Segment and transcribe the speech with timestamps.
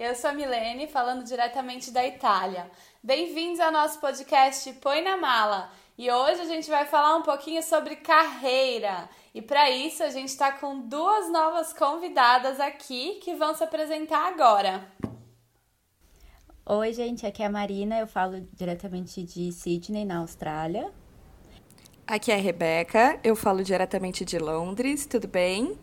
[0.00, 2.70] Eu sou a Milene, falando diretamente da Itália.
[3.02, 5.70] Bem-vindos ao nosso podcast Põe na Mala.
[5.98, 9.10] E hoje a gente vai falar um pouquinho sobre carreira.
[9.34, 14.26] E para isso a gente está com duas novas convidadas aqui que vão se apresentar
[14.26, 14.90] agora.
[16.64, 20.90] Oi, gente, aqui é a Marina, eu falo diretamente de Sydney, na Austrália.
[22.06, 25.78] Aqui é a Rebeca, eu falo diretamente de Londres, tudo bem?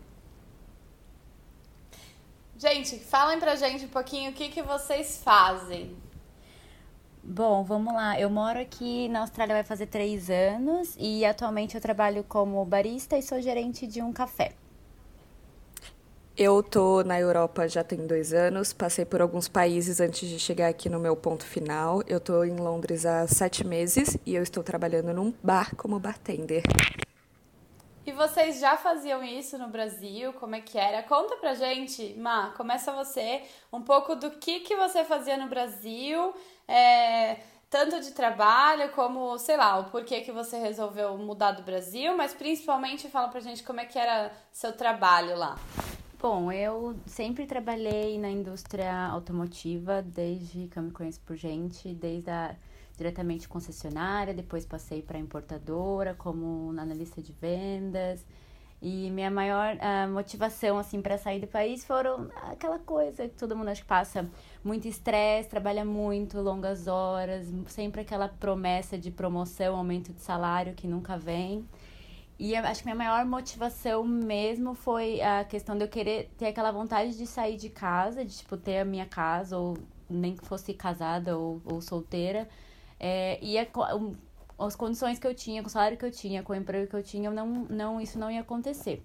[2.58, 5.96] Gente, falem pra gente um pouquinho o que, que vocês fazem.
[7.22, 8.18] Bom, vamos lá.
[8.18, 13.16] Eu moro aqui na Austrália vai fazer três anos e atualmente eu trabalho como barista
[13.16, 14.54] e sou gerente de um café.
[16.36, 20.68] Eu tô na Europa já tem dois anos, passei por alguns países antes de chegar
[20.68, 22.02] aqui no meu ponto final.
[22.08, 26.62] Eu tô em Londres há sete meses e eu estou trabalhando num bar como bartender.
[28.08, 30.32] E vocês já faziam isso no Brasil?
[30.32, 31.02] Como é que era?
[31.02, 36.32] Conta pra gente, Ma, começa você, um pouco do que, que você fazia no Brasil,
[36.66, 37.36] é,
[37.68, 42.32] tanto de trabalho como, sei lá, o porquê que você resolveu mudar do Brasil, mas
[42.32, 45.58] principalmente fala pra gente como é que era seu trabalho lá.
[46.18, 52.30] Bom, eu sempre trabalhei na indústria automotiva, desde que eu me conheço por gente, desde
[52.30, 52.56] a
[52.98, 58.26] diretamente concessionária, depois passei para importadora como analista de vendas.
[58.80, 63.56] E minha maior uh, motivação assim para sair do país foram aquela coisa que todo
[63.56, 64.28] mundo acho que passa
[64.62, 70.86] muito estresse, trabalha muito, longas horas, sempre aquela promessa de promoção, aumento de salário que
[70.86, 71.66] nunca vem.
[72.38, 76.70] E acho que minha maior motivação mesmo foi a questão de eu querer ter aquela
[76.70, 79.76] vontade de sair de casa, de tipo ter a minha casa ou
[80.08, 82.48] nem que fosse casada ou, ou solteira,
[83.00, 83.66] é, e a,
[84.58, 86.96] as condições que eu tinha, com o salário que eu tinha, com o emprego que
[86.96, 89.02] eu tinha, não, não, isso não ia acontecer.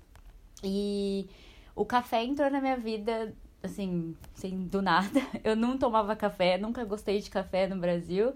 [0.63, 1.27] E
[1.75, 5.19] o café entrou na minha vida, assim, sem do nada.
[5.43, 8.33] Eu não tomava café, nunca gostei de café no Brasil.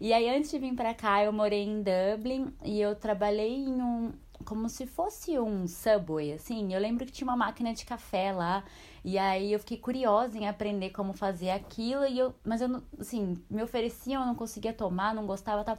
[0.00, 3.82] E aí, antes de vir pra cá, eu morei em Dublin e eu trabalhei em
[3.82, 4.12] um.
[4.46, 6.72] Como se fosse um subway, assim.
[6.72, 8.64] Eu lembro que tinha uma máquina de café lá.
[9.04, 13.42] E aí eu fiquei curiosa em aprender como fazer aquilo, e eu, mas eu assim,
[13.48, 15.78] me ofereciam, eu não conseguia tomar, não gostava, tal.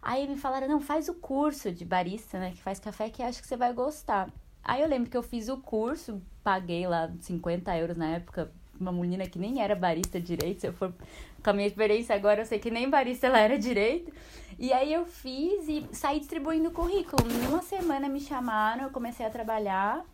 [0.00, 3.40] Aí me falaram: "Não, faz o curso de barista, né, que faz café que acho
[3.40, 4.30] que você vai gostar".
[4.64, 8.92] Aí eu lembro que eu fiz o curso, paguei lá 50 euros na época, uma
[8.92, 10.92] menina que nem era barista direito, se eu for
[11.42, 14.12] com a minha experiência agora, eu sei que nem barista ela era direito.
[14.58, 17.26] E aí eu fiz e saí distribuindo currículo.
[17.28, 20.04] Em uma semana me chamaram, eu comecei a trabalhar.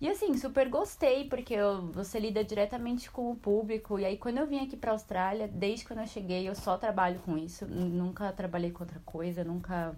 [0.00, 3.98] E assim, super gostei, porque eu, você lida diretamente com o público.
[3.98, 7.18] E aí, quando eu vim aqui pra Austrália, desde quando eu cheguei, eu só trabalho
[7.24, 7.66] com isso.
[7.66, 9.96] Nunca trabalhei com outra coisa, nunca.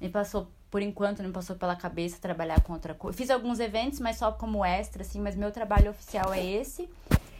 [0.00, 3.16] Me passou, por enquanto, não passou pela cabeça trabalhar com outra coisa.
[3.16, 6.90] Fiz alguns eventos, mas só como extra, assim, mas meu trabalho oficial é esse.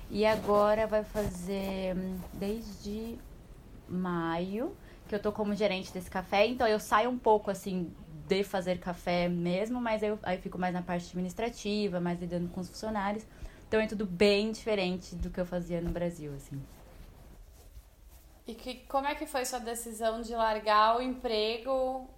[0.08, 3.18] E agora vai fazer hum, desde
[3.88, 4.76] maio
[5.08, 7.92] que eu tô como gerente desse café, então eu saio um pouco assim
[8.26, 12.60] de fazer café mesmo, mas eu, aí fico mais na parte administrativa, mais lidando com
[12.60, 13.24] os funcionários.
[13.68, 16.62] Então é tudo bem diferente do que eu fazia no Brasil, assim.
[18.46, 22.08] E que, como é que foi sua decisão de largar o emprego?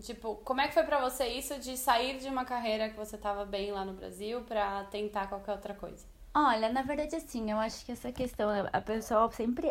[0.00, 3.18] Tipo, como é que foi para você isso de sair de uma carreira que você
[3.18, 6.06] tava bem lá no Brasil para tentar qualquer outra coisa?
[6.34, 9.68] Olha, na verdade, assim, eu acho que essa questão, a pessoa sempre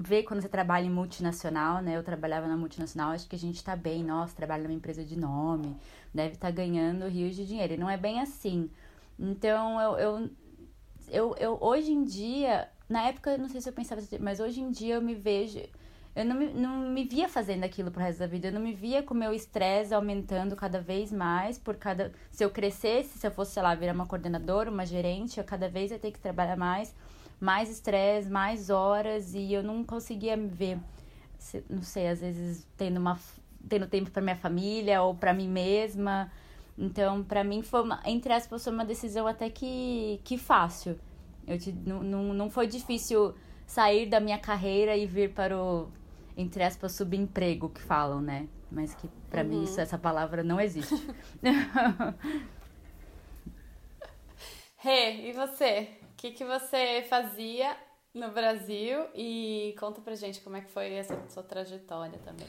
[0.00, 1.96] ver quando você trabalha em multinacional, né?
[1.96, 5.18] Eu trabalhava na multinacional, acho que a gente tá bem, nossa, trabalha numa empresa de
[5.18, 5.76] nome,
[6.12, 7.74] deve estar tá ganhando rios de dinheiro.
[7.74, 8.70] E não é bem assim.
[9.18, 10.30] Então, eu, eu,
[11.08, 14.70] eu, eu, hoje em dia, na época, não sei se eu pensava, mas hoje em
[14.70, 15.60] dia eu me vejo.
[16.16, 18.48] Eu não me, não me via fazendo aquilo pro resto da vida.
[18.48, 21.58] Eu não me via com o meu estresse aumentando cada vez mais.
[21.58, 25.38] por cada Se eu crescesse, se eu fosse, sei lá, virar uma coordenadora, uma gerente,
[25.38, 26.92] eu cada vez ia ter que trabalhar mais
[27.40, 30.78] mais estresse, mais horas e eu não conseguia me ver,
[31.68, 33.18] não sei, às vezes tendo uma
[33.68, 36.30] tendo tempo para minha família ou para mim mesma.
[36.78, 40.98] Então, para mim foi uma, entre aspas, foi uma decisão até que que fácil.
[41.46, 43.34] Eu te, não, não, não foi difícil
[43.66, 45.88] sair da minha carreira e vir para o
[46.36, 48.46] entre aspas subemprego que falam, né?
[48.70, 49.48] Mas que para uhum.
[49.48, 50.94] mim isso, essa palavra não existe.
[54.82, 55.99] Rê, e você?
[56.20, 57.74] Que, que você fazia
[58.12, 62.46] no Brasil e conta pra gente como é que foi essa sua trajetória também.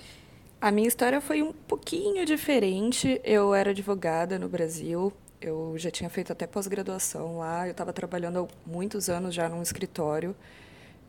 [0.60, 3.22] A minha história foi um pouquinho diferente.
[3.24, 8.40] Eu era advogada no Brasil, eu já tinha feito até pós-graduação lá, eu estava trabalhando
[8.40, 10.36] há muitos anos já num escritório.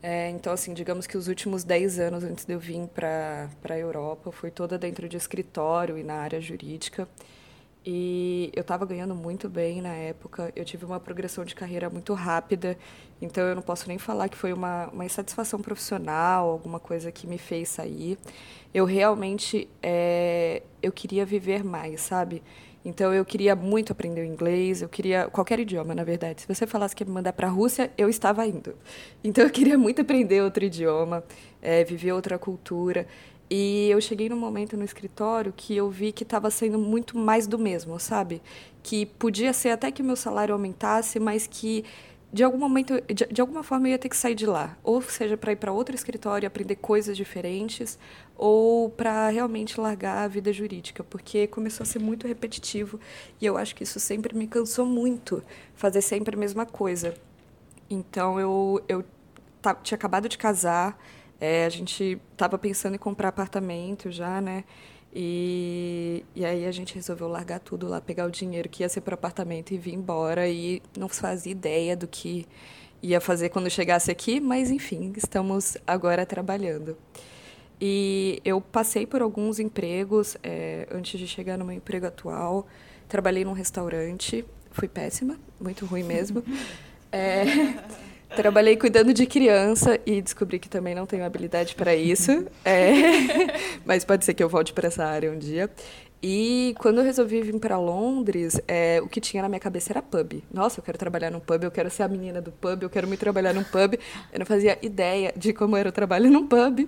[0.01, 3.77] É, então, assim, digamos que os últimos 10 anos antes de eu vir para a
[3.77, 7.07] Europa, foi toda dentro de escritório e na área jurídica.
[7.85, 12.13] E eu estava ganhando muito bem na época, eu tive uma progressão de carreira muito
[12.13, 12.77] rápida,
[13.21, 17.27] então eu não posso nem falar que foi uma, uma insatisfação profissional, alguma coisa que
[17.27, 18.17] me fez sair.
[18.73, 22.41] Eu realmente é, eu queria viver mais, sabe?
[22.85, 26.41] Então eu queria muito aprender o inglês, eu queria qualquer idioma, na verdade.
[26.41, 28.75] Se você falasse que ia me mandar para a Rússia, eu estava indo.
[29.23, 31.23] Então eu queria muito aprender outro idioma,
[31.61, 33.07] é, viver outra cultura.
[33.55, 37.45] E eu cheguei num momento no escritório que eu vi que estava sendo muito mais
[37.45, 38.41] do mesmo, sabe?
[38.81, 41.85] Que podia ser até que o meu salário aumentasse, mas que
[42.33, 44.75] de algum momento, de, de alguma forma, eu ia ter que sair de lá.
[44.83, 47.99] Ou seja, para ir para outro escritório e aprender coisas diferentes,
[48.35, 52.99] ou para realmente largar a vida jurídica, porque começou a ser muito repetitivo
[53.39, 55.43] e eu acho que isso sempre me cansou muito,
[55.75, 57.13] fazer sempre a mesma coisa.
[57.87, 59.05] Então eu, eu
[59.83, 60.97] tinha acabado de casar
[61.43, 64.63] é, a gente estava pensando em comprar apartamento já, né?
[65.13, 69.01] E, e aí a gente resolveu largar tudo lá, pegar o dinheiro que ia ser
[69.01, 70.47] para o apartamento e vir embora.
[70.47, 72.47] E não fazia ideia do que
[73.01, 76.95] ia fazer quando chegasse aqui, mas enfim, estamos agora trabalhando.
[77.79, 82.65] E eu passei por alguns empregos é, antes de chegar no meu emprego atual.
[83.09, 86.41] Trabalhei num restaurante, fui péssima, muito ruim mesmo.
[87.15, 87.45] É,
[88.35, 92.45] Trabalhei cuidando de criança e descobri que também não tenho habilidade para isso.
[92.65, 93.01] É,
[93.85, 95.69] mas pode ser que eu volte para essa área um dia.
[96.25, 100.01] E quando eu resolvi vir para Londres, é, o que tinha na minha cabeça era
[100.01, 100.41] pub.
[100.53, 103.05] Nossa, eu quero trabalhar num pub, eu quero ser a menina do pub, eu quero
[103.09, 103.99] me trabalhar num pub.
[104.31, 106.87] Eu não fazia ideia de como era o trabalho num pub.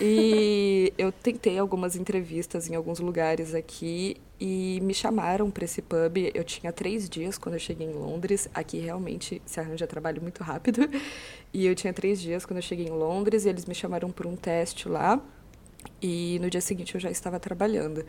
[0.00, 6.30] E eu tentei algumas entrevistas em alguns lugares aqui e me chamaram para esse pub.
[6.32, 8.48] Eu tinha três dias quando eu cheguei em Londres.
[8.54, 10.88] Aqui realmente se arranja trabalho muito rápido.
[11.52, 14.28] E eu tinha três dias quando eu cheguei em Londres e eles me chamaram para
[14.28, 15.20] um teste lá.
[16.00, 18.04] E no dia seguinte eu já estava trabalhando.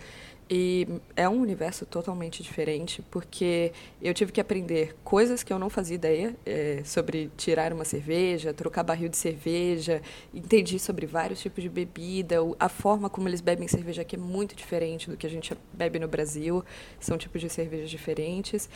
[0.51, 5.69] E é um universo totalmente diferente, porque eu tive que aprender coisas que eu não
[5.69, 10.01] fazia ideia é, sobre tirar uma cerveja, trocar barril de cerveja,
[10.33, 14.55] entendi sobre vários tipos de bebida, a forma como eles bebem cerveja aqui é muito
[14.55, 16.65] diferente do que a gente bebe no Brasil,
[16.99, 18.67] são tipos de cervejas diferentes.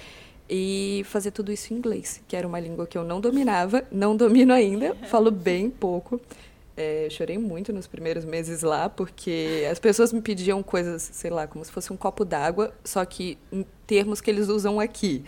[0.47, 4.15] E fazer tudo isso em inglês, que era uma língua que eu não dominava, não
[4.15, 6.21] domino ainda, falo bem pouco.
[6.75, 11.45] É, chorei muito nos primeiros meses lá, porque as pessoas me pediam coisas, sei lá,
[11.45, 15.23] como se fosse um copo d'água, só que em termos que eles usam aqui.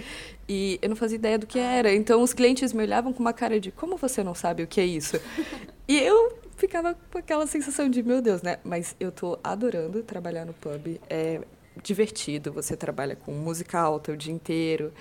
[0.50, 1.94] E eu não fazia ideia do que era.
[1.94, 4.82] Então os clientes me olhavam com uma cara de: como você não sabe o que
[4.82, 5.20] é isso?
[5.88, 8.58] E eu ficava com aquela sensação de: meu Deus, né?
[8.64, 11.00] Mas eu tô adorando trabalhar no pub.
[11.08, 11.42] É
[11.84, 14.94] divertido, você trabalha com música alta o dia inteiro,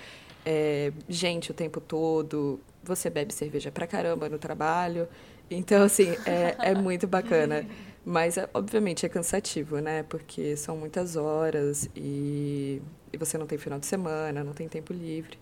[0.45, 5.07] é, gente o tempo todo, você bebe cerveja pra caramba no trabalho.
[5.49, 7.67] Então, assim, é, é muito bacana.
[8.03, 10.03] Mas, é, obviamente, é cansativo, né?
[10.03, 12.81] Porque são muitas horas e,
[13.11, 15.37] e você não tem final de semana, não tem tempo livre.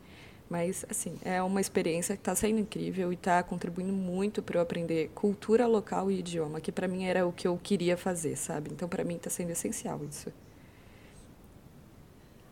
[0.50, 4.61] Mas, assim, é uma experiência que está sendo incrível e está contribuindo muito para eu
[4.61, 8.69] aprender cultura local e idioma, que para mim era o que eu queria fazer, sabe?
[8.71, 10.31] Então, para mim, está sendo essencial isso.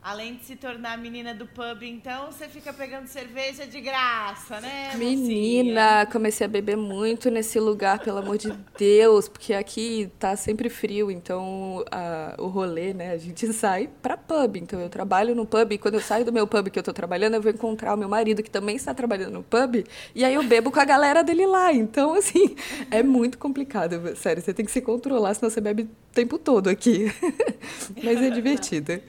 [0.04, 4.96] Além de se tornar menina do pub, então você fica pegando cerveja de graça, né?
[4.96, 10.70] Menina, comecei a beber muito nesse lugar, pelo amor de Deus, porque aqui tá sempre
[10.70, 13.12] frio, então a, o rolê, né?
[13.12, 14.56] A gente sai pra pub.
[14.56, 16.92] Então eu trabalho no pub e quando eu saio do meu pub que eu tô
[16.92, 20.34] trabalhando, eu vou encontrar o meu marido que também está trabalhando no pub e aí
[20.34, 21.72] eu bebo com a galera dele lá.
[21.72, 22.56] Então, assim,
[22.90, 24.42] é muito complicado, sério.
[24.42, 27.06] Você tem que se controlar, senão você bebe o tempo todo aqui.
[28.04, 29.00] Mas é divertido.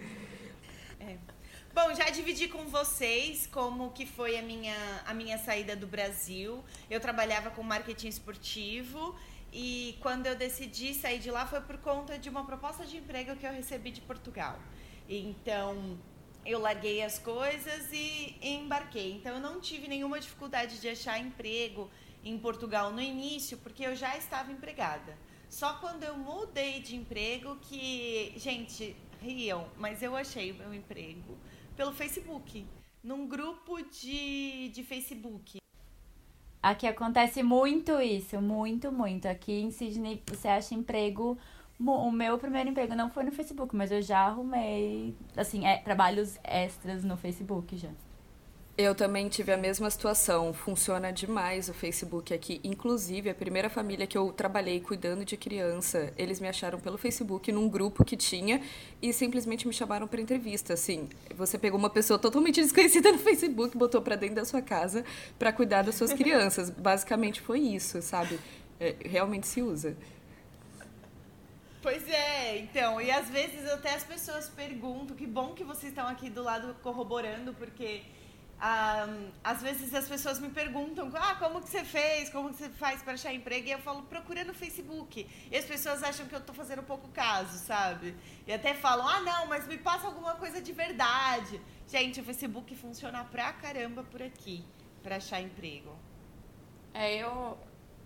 [1.75, 4.77] Bom, já dividi com vocês como que foi a minha,
[5.07, 6.63] a minha saída do Brasil.
[6.91, 9.17] Eu trabalhava com marketing esportivo
[9.51, 13.35] e quando eu decidi sair de lá foi por conta de uma proposta de emprego
[13.37, 14.59] que eu recebi de Portugal.
[15.09, 15.99] Então,
[16.45, 19.11] eu larguei as coisas e embarquei.
[19.13, 21.91] Então, eu não tive nenhuma dificuldade de achar emprego
[22.23, 25.17] em Portugal no início, porque eu já estava empregada.
[25.49, 31.39] Só quando eu mudei de emprego que, gente, riam, mas eu achei o meu emprego
[31.83, 32.65] pelo Facebook,
[33.03, 35.57] num grupo de, de Facebook.
[36.63, 39.27] Aqui acontece muito isso, muito, muito.
[39.27, 41.37] Aqui em Sydney você acha emprego.
[41.81, 46.39] O meu primeiro emprego não foi no Facebook, mas eu já arrumei, assim, é, trabalhos
[46.45, 47.91] extras no Facebook já.
[48.77, 50.55] Eu também tive a mesma situação.
[50.55, 52.59] Funciona demais o Facebook aqui.
[52.65, 57.53] Inclusive, a primeira família que eu trabalhei cuidando de criança, eles me acharam pelo Facebook
[57.53, 58.63] num grupo que tinha
[59.03, 60.73] e simplesmente me chamaram para entrevista.
[60.73, 65.05] Assim, você pegou uma pessoa totalmente desconhecida no Facebook, botou para dentro da sua casa
[65.39, 66.71] para cuidar das suas crianças.
[66.73, 68.41] Basicamente foi isso, sabe?
[68.81, 69.95] É, realmente se usa.
[71.83, 76.07] Pois é, então, e às vezes até as pessoas perguntam, que bom que vocês estão
[76.07, 78.03] aqui do lado corroborando, porque
[78.65, 79.09] ah,
[79.43, 83.03] às vezes as pessoas me perguntam, ah, como que você fez, como que você faz
[83.03, 85.29] para achar emprego, e eu falo, procura no Facebook.
[85.51, 88.15] E as pessoas acham que eu estou fazendo pouco caso, sabe?
[88.47, 91.61] E até falam, ah, não, mas me passa alguma coisa de verdade.
[91.89, 94.65] Gente, o Facebook funciona pra caramba por aqui,
[95.03, 95.99] para achar emprego.
[96.95, 97.59] É, eu,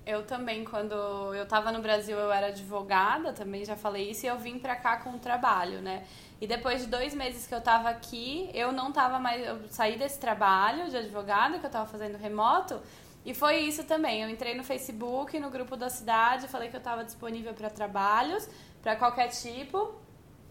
[0.07, 0.95] eu também, quando
[1.35, 4.75] eu estava no Brasil, eu era advogada, também já falei isso, e eu vim pra
[4.75, 6.07] cá com o trabalho, né?
[6.41, 9.47] E depois de dois meses que eu estava aqui, eu não estava mais.
[9.47, 12.81] Eu saí desse trabalho de advogada que eu estava fazendo remoto.
[13.25, 14.23] E foi isso também.
[14.23, 18.49] Eu entrei no Facebook, no grupo da cidade, falei que eu estava disponível para trabalhos,
[18.83, 19.95] para qualquer tipo.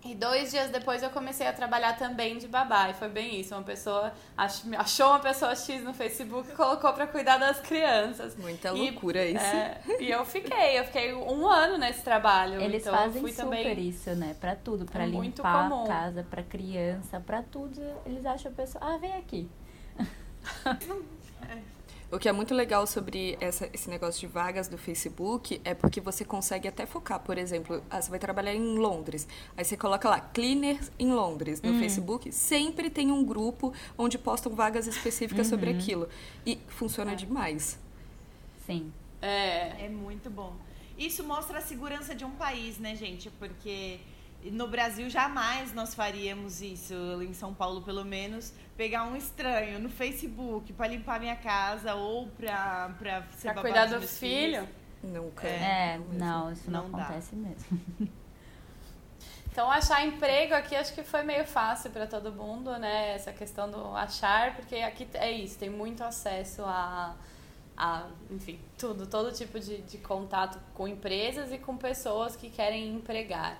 [0.06, 2.90] E dois dias depois eu comecei a trabalhar também de babá.
[2.90, 3.56] E foi bem isso.
[3.56, 8.36] Uma pessoa achou uma pessoa X no Facebook e colocou para cuidar das crianças.
[8.36, 9.44] Muita loucura e, isso.
[9.44, 12.62] É, e eu fiquei, eu fiquei um ano nesse trabalho.
[12.62, 13.80] Eles então fazem fui super também...
[13.80, 14.36] isso, né?
[14.40, 17.82] Pra tudo, pra É limpar a casa, pra criança, pra tudo.
[18.06, 19.50] Eles acham a pessoa, ah, vem aqui.
[22.12, 26.00] O que é muito legal sobre essa, esse negócio de vagas do Facebook é porque
[26.00, 27.20] você consegue até focar.
[27.20, 29.28] Por exemplo, ah, você vai trabalhar em Londres.
[29.58, 32.32] Aí você coloca lá, cleaners em Londres, no Facebook.
[32.32, 36.08] Sempre tem um grupo onde postam vagas específicas sobre aquilo.
[36.46, 37.80] E funciona demais.
[38.66, 38.94] Sim.
[39.22, 40.56] É, É muito bom.
[40.98, 43.30] Isso mostra a segurança de um país, né, gente?
[43.32, 44.00] Porque
[44.52, 49.90] no Brasil jamais nós faríamos isso, em São Paulo pelo menos, pegar um estranho no
[49.90, 54.62] Facebook para limpar minha casa ou para para ser pra cuidar dos do filho.
[54.62, 54.70] filhos.
[55.04, 55.48] Nunca.
[55.48, 56.14] É, mesmo.
[56.14, 57.04] não, isso não, Não dá.
[57.04, 57.82] acontece mesmo.
[59.52, 63.16] Então, achar emprego aqui acho que foi meio fácil para todo mundo, né?
[63.16, 67.16] Essa questão do achar, porque aqui é isso, tem muito acesso a,
[67.78, 72.94] a enfim, tudo, todo tipo de, de contato com empresas e com pessoas que querem
[72.96, 73.58] empregar.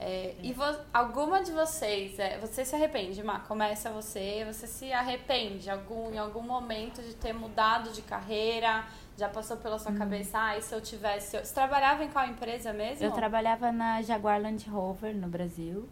[0.00, 0.54] É, e
[0.94, 3.40] alguma de vocês, é, você se arrepende, Má?
[3.40, 8.84] Começa você, você se arrepende algum, em algum momento de ter mudado de carreira?
[9.16, 11.36] Já passou pela sua cabeça, ah, e se eu tivesse.
[11.36, 13.04] Você trabalhava em qual empresa mesmo?
[13.04, 15.88] Eu trabalhava na Jaguar Land Rover no Brasil.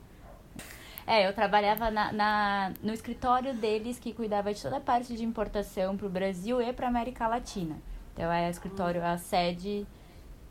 [1.04, 5.24] É, eu trabalhava na, na- no escritório deles que cuidava de toda a parte de
[5.24, 7.76] importação para o Brasil e para América Latina.
[8.12, 9.84] Então é o escritório, a sede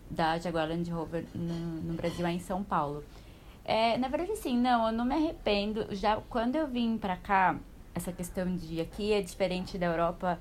[0.10, 3.04] da Jaguar Land Rover no, no Brasil é em São Paulo.
[3.66, 5.88] É, na verdade, sim, não, eu não me arrependo.
[5.96, 7.60] Já quando eu vim pra cá,
[7.96, 10.40] essa questão de aqui é diferente da Europa,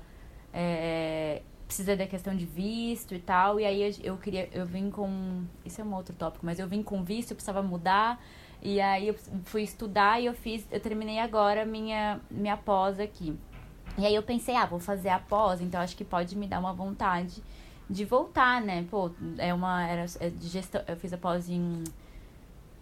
[0.53, 3.59] é, precisa da questão de visto e tal.
[3.59, 5.43] E aí eu, eu queria, eu vim com.
[5.65, 8.23] Isso é um outro tópico, mas eu vim com visto, eu precisava mudar.
[8.61, 9.15] E aí eu
[9.45, 13.37] fui estudar e eu fiz, eu terminei agora minha, minha pós aqui.
[13.97, 16.59] E aí eu pensei, ah, vou fazer a pós, então acho que pode me dar
[16.59, 17.43] uma vontade
[17.89, 18.85] de voltar, né?
[18.89, 19.87] Pô, é uma.
[19.87, 20.81] Era é de gestão.
[20.87, 21.83] Eu fiz a pós em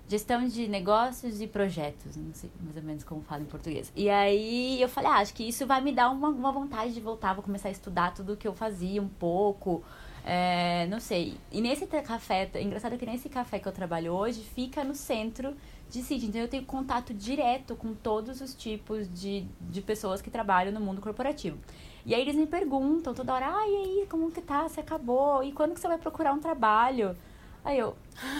[0.07, 3.91] gestão de negócios e projetos, não sei mais ou menos como fala em português.
[3.95, 6.99] E aí eu falei, ah, acho que isso vai me dar uma, uma vontade de
[6.99, 9.83] voltar, vou começar a estudar tudo que eu fazia um pouco.
[10.25, 11.37] é, não sei.
[11.51, 15.55] E nesse café, é engraçado que nesse café que eu trabalho hoje fica no centro
[15.89, 16.29] de Sydney.
[16.29, 20.79] Então eu tenho contato direto com todos os tipos de, de pessoas que trabalham no
[20.79, 21.57] mundo corporativo.
[22.05, 24.67] E aí eles me perguntam toda hora, ah, e aí, como que tá?
[24.67, 25.41] Você acabou?
[25.43, 27.15] E quando que você vai procurar um trabalho?
[27.65, 27.95] Aí eu,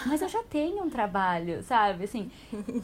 [0.05, 2.03] mas eu já tenho um trabalho, sabe?
[2.03, 2.29] Assim,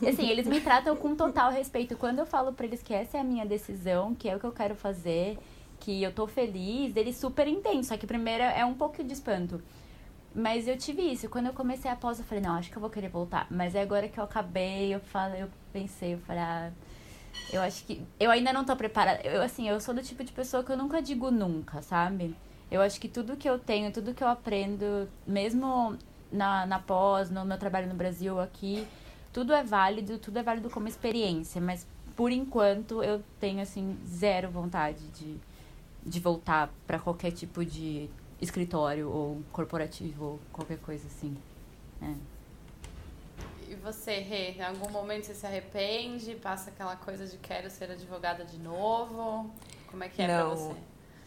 [0.08, 1.98] assim, eles me tratam com total respeito.
[1.98, 4.46] Quando eu falo pra eles que essa é a minha decisão, que é o que
[4.46, 5.38] eu quero fazer,
[5.80, 7.84] que eu tô feliz, eles super entendem.
[7.84, 9.62] Só que primeiro é um pouco de espanto.
[10.34, 11.28] Mas eu tive isso.
[11.30, 13.48] Quando eu comecei a pós, eu falei, não, acho que eu vou querer voltar.
[13.50, 16.72] Mas é agora que eu acabei, eu falei, eu pensei, eu falei, ah,
[17.52, 18.02] eu acho que.
[18.20, 19.22] Eu ainda não tô preparada.
[19.28, 22.36] Eu, assim, eu sou do tipo de pessoa que eu nunca digo nunca, sabe?
[22.72, 25.98] Eu acho que tudo que eu tenho, tudo que eu aprendo, mesmo
[26.32, 28.88] na, na pós, no meu trabalho no Brasil, aqui,
[29.34, 31.62] tudo é válido, tudo é válido como experiência.
[31.62, 35.38] Mas por enquanto eu tenho, assim, zero vontade de,
[36.04, 38.10] de voltar para qualquer tipo de
[38.42, 41.38] escritório ou corporativo ou qualquer coisa assim.
[42.02, 42.14] É.
[43.70, 46.36] E você, Rê, em algum momento você se arrepende?
[46.36, 49.50] Passa aquela coisa de quero ser advogada de novo?
[49.88, 50.56] Como é que é pra Não.
[50.56, 50.76] você?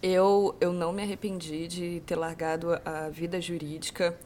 [0.02, 4.18] Eu, eu não me arrependi de ter largado a vida jurídica.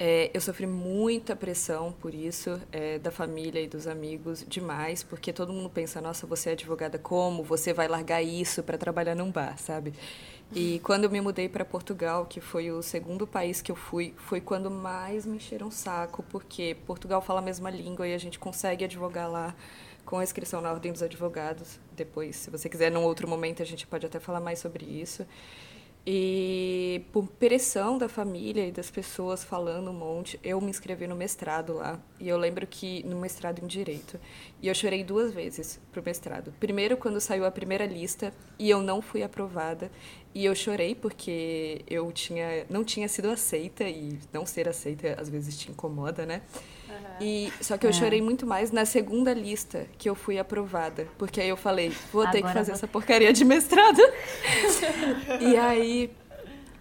[0.00, 5.32] É, eu sofri muita pressão por isso, é, da família e dos amigos, demais, porque
[5.32, 7.42] todo mundo pensa, nossa, você é advogada como?
[7.42, 9.92] Você vai largar isso para trabalhar num bar, sabe?
[10.54, 14.14] E quando eu me mudei para Portugal, que foi o segundo país que eu fui,
[14.16, 18.18] foi quando mais me encheram o saco, porque Portugal fala a mesma língua e a
[18.18, 19.54] gente consegue advogar lá
[20.06, 21.78] com a inscrição na Ordem dos Advogados.
[21.94, 25.26] Depois, se você quiser, num outro momento, a gente pode até falar mais sobre isso.
[26.10, 31.14] E por pressão da família e das pessoas falando um monte, eu me inscrevi no
[31.14, 32.00] mestrado lá.
[32.18, 34.18] E eu lembro que no mestrado em direito.
[34.62, 36.50] E eu chorei duas vezes pro mestrado.
[36.58, 39.90] Primeiro quando saiu a primeira lista e eu não fui aprovada.
[40.34, 45.28] E eu chorei porque eu tinha não tinha sido aceita e não ser aceita às
[45.28, 46.40] vezes te incomoda, né?
[46.98, 47.26] Uhum.
[47.26, 47.92] E só que eu é.
[47.92, 52.22] chorei muito mais na segunda lista que eu fui aprovada, porque aí eu falei, vou
[52.24, 52.76] ter Agora que fazer vou...
[52.76, 54.00] essa porcaria de mestrado.
[55.40, 56.10] e aí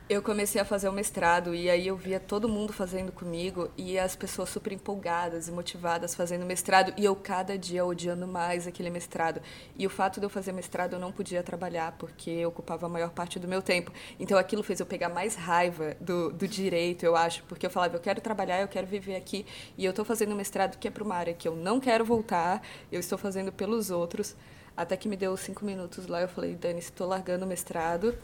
[0.09, 3.99] eu comecei a fazer o mestrado e aí eu via todo mundo fazendo comigo e
[3.99, 8.89] as pessoas super empolgadas e motivadas fazendo mestrado e eu cada dia odiando mais aquele
[8.89, 9.41] mestrado.
[9.77, 13.09] E o fato de eu fazer mestrado eu não podia trabalhar porque ocupava a maior
[13.09, 13.91] parte do meu tempo.
[14.17, 17.97] Então aquilo fez eu pegar mais raiva do, do direito, eu acho, porque eu falava,
[17.97, 19.45] eu quero trabalhar, eu quero viver aqui
[19.77, 22.61] e eu estou fazendo mestrado que é para uma área que eu não quero voltar,
[22.89, 24.37] eu estou fazendo pelos outros.
[24.75, 28.15] Até que me deu cinco minutos lá, eu falei, Dani, estou largando o mestrado.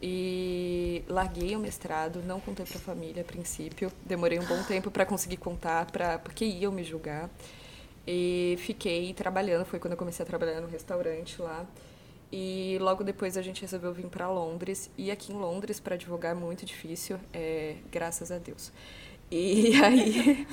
[0.00, 3.90] E larguei o mestrado, não contei para a família a princípio.
[4.04, 7.30] Demorei um bom tempo para conseguir contar, pra, porque iam me julgar.
[8.06, 11.66] E fiquei trabalhando, foi quando eu comecei a trabalhar no restaurante lá.
[12.30, 14.90] E logo depois a gente resolveu vir para Londres.
[14.98, 18.72] E aqui em Londres, para advogar, é muito difícil, é, graças a Deus.
[19.30, 20.46] E aí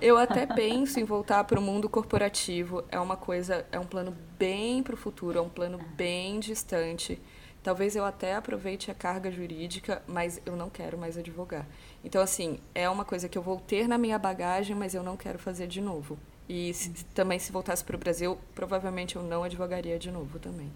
[0.00, 2.84] eu até penso em voltar para o mundo corporativo.
[2.90, 7.20] É uma coisa, é um plano bem para o futuro, é um plano bem distante.
[7.62, 11.64] Talvez eu até aproveite a carga jurídica, mas eu não quero mais advogar.
[12.04, 15.16] Então, assim, é uma coisa que eu vou ter na minha bagagem, mas eu não
[15.16, 16.18] quero fazer de novo.
[16.48, 20.70] E se, também, se voltasse para o Brasil, provavelmente eu não advogaria de novo também.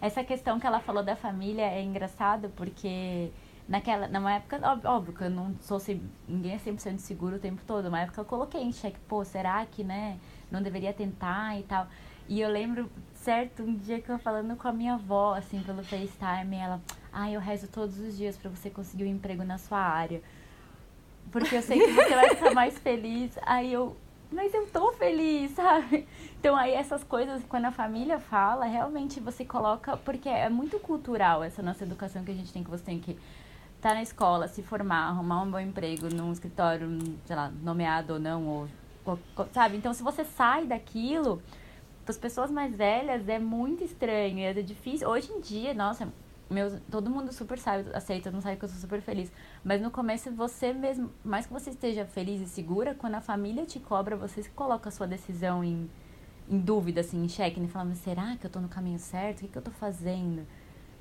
[0.00, 3.30] Essa questão que ela falou da família é engraçado, porque
[3.68, 5.80] naquela, numa época, óbvio que eu não sou,
[6.28, 9.64] ninguém é 100% seguro o tempo todo, uma época eu coloquei em xeque, pô, será
[9.64, 10.18] que, né,
[10.50, 11.86] não deveria tentar e tal.
[12.28, 12.90] E eu lembro
[13.24, 17.30] certo um dia que eu falando com a minha avó, assim, pelo FaceTime, ela, ah,
[17.30, 20.22] eu rezo todos os dias para você conseguir um emprego na sua área.
[21.32, 23.36] Porque eu sei que você vai ficar mais feliz.
[23.42, 23.96] Aí eu,
[24.30, 26.06] mas eu tô feliz, sabe?
[26.38, 31.42] Então aí essas coisas, quando a família fala, realmente você coloca, porque é muito cultural
[31.42, 34.48] essa nossa educação que a gente tem, que você tem que estar tá na escola,
[34.48, 38.68] se formar, arrumar um bom emprego num escritório, sei lá, nomeado ou não,
[39.06, 39.18] ou,
[39.50, 39.78] sabe?
[39.78, 41.42] Então se você sai daquilo,
[42.04, 45.08] para as pessoas mais velhas é muito estranho, é difícil.
[45.08, 46.12] Hoje em dia, nossa,
[46.50, 49.32] meus, todo mundo super sabe, aceita, não sabe que eu sou super feliz.
[49.64, 53.64] Mas no começo você mesmo, mais que você esteja feliz e segura, quando a família
[53.64, 55.90] te cobra, você coloca a sua decisão em,
[56.48, 57.68] em dúvida, assim, em xeque, né?
[57.68, 59.38] Falando, será que eu estou no caminho certo?
[59.38, 60.46] O que, que eu estou fazendo?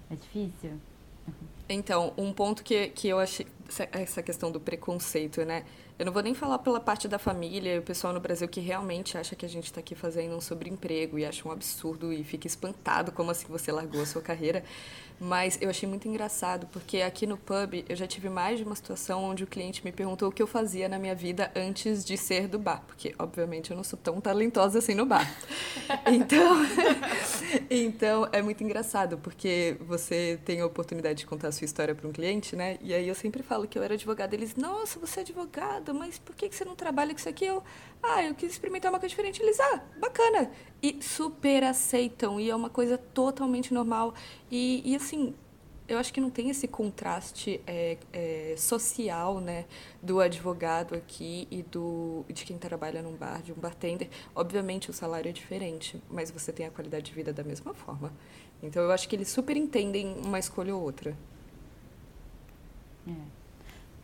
[0.10, 0.80] É difícil?
[1.68, 3.48] Então, um ponto que, que eu achei,
[3.92, 5.64] essa questão do preconceito, né?
[5.98, 8.60] Eu não vou nem falar pela parte da família e o pessoal no Brasil que
[8.60, 12.24] realmente acha que a gente está aqui fazendo um sobreemprego e acha um absurdo e
[12.24, 14.64] fica espantado como assim você largou a sua carreira.
[15.20, 18.76] Mas eu achei muito engraçado, porque aqui no pub eu já tive mais de uma
[18.76, 22.18] situação onde o cliente me perguntou o que eu fazia na minha vida antes de
[22.18, 25.32] ser do bar, porque obviamente eu não sou tão talentosa assim no bar.
[26.08, 26.58] Então,
[27.70, 32.08] então é muito engraçado, porque você tem a oportunidade de contar a sua história para
[32.08, 32.78] um cliente, né?
[32.82, 36.18] E aí eu sempre falo que eu era advogada, eles, nossa, você é advogada, mas
[36.20, 37.46] por que você não trabalha com isso aqui?
[37.46, 37.64] Eu,
[38.02, 39.42] ah, eu quis experimentar uma coisa diferente.
[39.42, 40.52] Eles, ah, bacana.
[40.82, 44.14] E super aceitam, e é uma coisa totalmente normal.
[44.52, 45.34] E, e assim,
[45.88, 49.66] eu acho que não tem esse contraste é, é, social, né,
[50.02, 54.10] do advogado aqui e do de quem trabalha num bar, de um bartender.
[54.36, 58.14] Obviamente o salário é diferente, mas você tem a qualidade de vida da mesma forma.
[58.62, 61.18] Então eu acho que eles super entendem uma escolha ou outra.
[63.08, 63.33] É.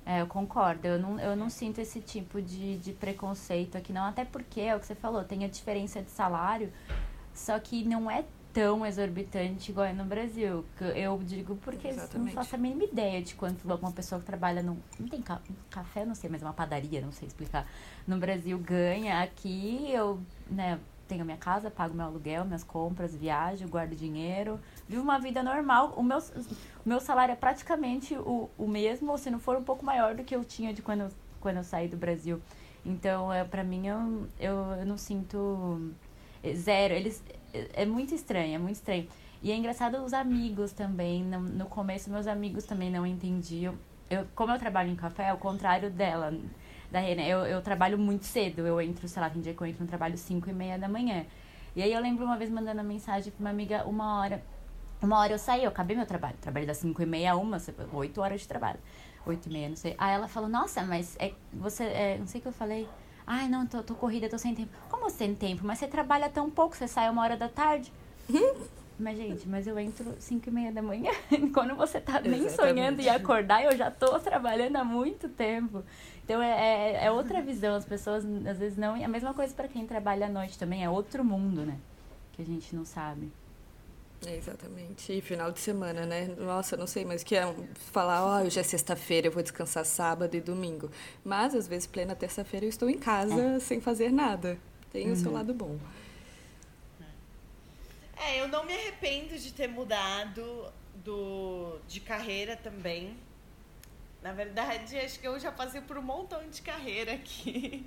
[0.09, 0.87] É, eu concordo.
[0.87, 4.03] Eu não, eu não sinto esse tipo de, de preconceito aqui, não.
[4.03, 6.73] Até porque, é o que você falou, tem a diferença de salário,
[7.31, 10.65] só que não é tão exorbitante igual é no Brasil.
[10.95, 14.77] Eu digo porque não faço a mínima ideia de quanto uma pessoa que trabalha num.
[14.99, 17.67] Não tem ca, café, não sei, mas uma padaria, não sei explicar.
[18.07, 19.21] No Brasil ganha.
[19.21, 20.19] Aqui eu,
[20.49, 25.41] né, tenho minha casa, pago meu aluguel, minhas compras, viajo, guardo dinheiro, vivo uma vida
[25.41, 25.93] normal.
[25.97, 29.63] O meu, o meu salário é praticamente o, o mesmo, ou se não for um
[29.63, 31.09] pouco maior do que eu tinha de quando, eu,
[31.41, 32.39] quando eu saí do Brasil.
[32.85, 35.91] Então, é, pra mim, eu, eu, eu não sinto
[36.55, 36.93] zero.
[36.93, 37.23] Eles,
[37.73, 39.07] é muito estranho, é muito estranho.
[39.41, 41.23] E é engraçado os amigos também.
[41.23, 43.75] No, no começo, meus amigos também não entendiam.
[44.09, 46.33] Eu, como eu trabalho em café, é o contrário dela
[46.91, 47.27] da René.
[47.27, 49.87] Eu, eu trabalho muito cedo, eu entro, sei lá, tem dia que eu entro no
[49.87, 51.25] trabalho 5 e meia da manhã.
[51.75, 54.43] E aí eu lembro uma vez mandando uma mensagem pra uma amiga, uma hora.
[55.01, 56.35] Uma hora eu saí, eu acabei meu trabalho.
[56.41, 57.57] Trabalhei das 5 e meia a uma,
[57.93, 58.79] 8 horas de trabalho.
[59.25, 59.95] 8 e meia, não sei.
[59.97, 61.83] Aí ela falou, nossa, mas é, você.
[61.83, 62.87] É, não sei o que eu falei.
[63.25, 64.71] Ai, não, tô, tô corrida, tô sem tempo.
[64.89, 65.61] Como sem tempo?
[65.63, 67.93] Mas você trabalha tão pouco, você sai uma hora da tarde.
[68.99, 71.09] Mas, gente, mas eu entro 5 e meia da manhã.
[71.53, 72.55] Quando você tá nem Exatamente.
[72.75, 75.85] sonhando em acordar, eu já tô trabalhando há muito tempo.
[76.29, 77.73] Então é, é, é outra visão.
[77.73, 78.95] As pessoas, às vezes, não.
[78.95, 80.83] É a mesma coisa para quem trabalha à noite também.
[80.83, 81.79] É outro mundo, né?
[82.33, 83.31] Que a gente não sabe.
[84.27, 85.11] É, exatamente.
[85.11, 86.27] E final de semana, né?
[86.37, 90.35] Nossa, não sei, mas que é falar, ó, hoje é sexta-feira, eu vou descansar sábado
[90.35, 90.91] e domingo.
[91.25, 94.55] Mas, às vezes, plena terça-feira, eu estou em casa sem fazer nada.
[94.91, 95.79] Tem o seu lado bom.
[98.15, 100.71] É, eu não me arrependo de ter mudado
[101.03, 103.17] do, de carreira também.
[104.21, 107.85] Na verdade, acho que eu já passei por um montão de carreira aqui.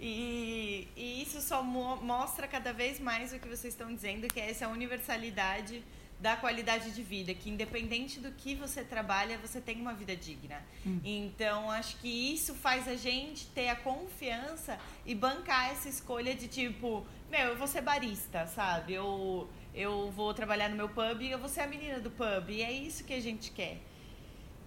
[0.00, 4.40] E, e isso só mo- mostra cada vez mais o que vocês estão dizendo, que
[4.40, 5.84] é essa universalidade
[6.20, 10.62] da qualidade de vida, que independente do que você trabalha, você tem uma vida digna.
[11.04, 16.48] Então, acho que isso faz a gente ter a confiança e bancar essa escolha de
[16.48, 18.94] tipo, meu, eu vou ser barista, sabe?
[18.94, 22.48] Eu, eu vou trabalhar no meu pub e eu vou ser a menina do pub.
[22.48, 23.78] E é isso que a gente quer.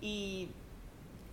[0.01, 0.49] E,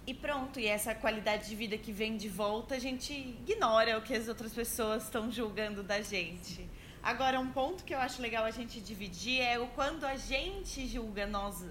[0.06, 4.02] e pronto, e essa qualidade de vida que vem de volta, a gente ignora o
[4.02, 6.68] que as outras pessoas estão julgando da gente.
[7.02, 10.86] Agora, um ponto que eu acho legal a gente dividir é o quando a gente
[10.86, 11.64] julga nós,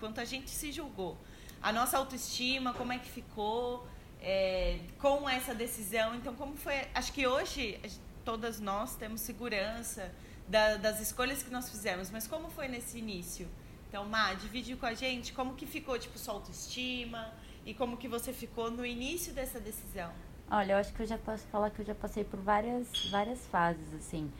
[0.00, 1.16] quanto a gente se julgou.
[1.62, 3.86] A nossa autoestima, como é que ficou
[4.20, 6.14] é, com essa decisão.
[6.14, 6.74] Então, como foi.
[6.94, 7.80] Acho que hoje
[8.24, 10.12] todas nós temos segurança
[10.48, 13.48] da- das escolhas que nós fizemos, mas como foi nesse início?
[13.88, 17.32] Então, Má, divide com a gente como que ficou, tipo, sua autoestima
[17.68, 20.10] e como que você ficou no início dessa decisão.
[20.50, 23.46] Olha, eu acho que eu já posso falar que eu já passei por várias, várias
[23.48, 24.32] fases, assim.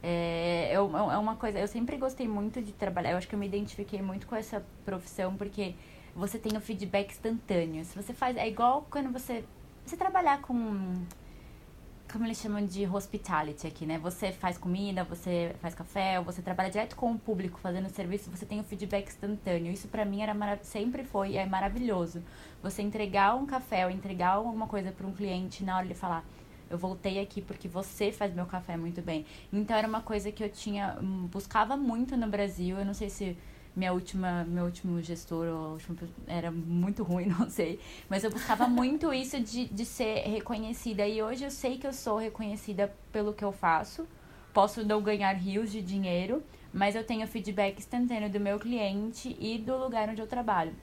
[0.00, 3.38] É, eu, é uma coisa, eu sempre gostei muito de trabalhar, eu acho que eu
[3.40, 5.74] me identifiquei muito com essa profissão, porque
[6.14, 7.84] você tem o feedback instantâneo.
[7.84, 9.44] Se você faz, é igual quando você,
[9.84, 10.94] você trabalhar com,
[12.10, 13.98] como eles chamam de hospitality aqui, né?
[13.98, 18.46] Você faz comida, você faz café, você trabalha direto com o público fazendo serviço, você
[18.46, 19.72] tem o feedback instantâneo.
[19.72, 22.22] Isso pra mim era sempre foi e é maravilhoso.
[22.62, 26.24] Você entregar um café ou entregar alguma coisa para um cliente na hora de falar,
[26.70, 29.26] eu voltei aqui porque você faz meu café muito bem.
[29.52, 32.78] Então era uma coisa que eu tinha hum, buscava muito no Brasil.
[32.78, 33.36] Eu não sei se
[33.76, 35.78] minha última, meu último gestor ou
[36.26, 37.78] era muito ruim, não sei.
[38.08, 41.06] Mas eu buscava muito isso de, de ser reconhecida.
[41.06, 44.06] E hoje eu sei que eu sou reconhecida pelo que eu faço.
[44.54, 49.58] Posso não ganhar rios de dinheiro, mas eu tenho feedback instantâneo do meu cliente e
[49.58, 50.74] do lugar onde eu trabalho.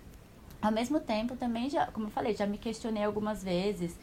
[0.62, 3.98] Ao mesmo tempo, também já, como eu falei, já me questionei algumas vezes.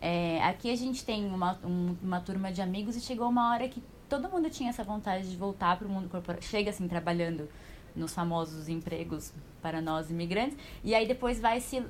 [0.00, 3.66] É, aqui a gente tem uma, um- uma turma de amigos e chegou uma hora
[3.68, 6.50] que todo mundo tinha essa vontade de voltar para o mundo corporativo.
[6.50, 7.48] Chega assim, trabalhando
[7.94, 10.56] nos famosos empregos para nós imigrantes.
[10.82, 11.84] E aí depois vai se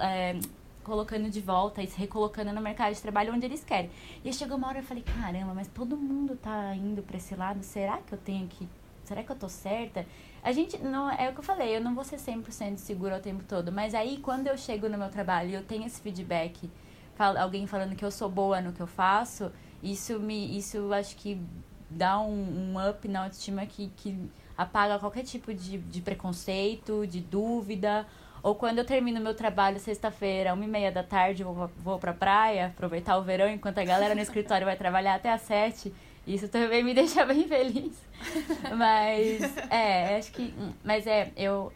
[0.00, 0.38] é,
[0.82, 3.90] colocando de volta e se recolocando no mercado de trabalho onde eles querem.
[4.24, 7.62] E chegou uma hora eu falei, caramba, mas todo mundo tá indo para esse lado.
[7.62, 8.68] Será que eu tenho que...
[9.04, 10.06] Será que eu tô certa?
[10.42, 13.20] A gente, não, é o que eu falei, eu não vou ser 100% segura o
[13.20, 13.72] tempo todo.
[13.72, 16.70] Mas aí, quando eu chego no meu trabalho e eu tenho esse feedback,
[17.18, 21.40] alguém falando que eu sou boa no que eu faço, isso me, isso acho que
[21.90, 27.20] dá um, um up na autoestima que, que apaga qualquer tipo de, de preconceito, de
[27.20, 28.06] dúvida.
[28.42, 32.12] Ou quando eu termino meu trabalho sexta-feira, uma e meia da tarde, vou, vou pra
[32.12, 35.92] praia, aproveitar o verão, enquanto a galera no escritório vai trabalhar até às sete.
[36.26, 37.96] Isso também me deixa bem feliz.
[38.76, 40.52] Mas, é, acho que...
[40.82, 41.72] Mas é, eu...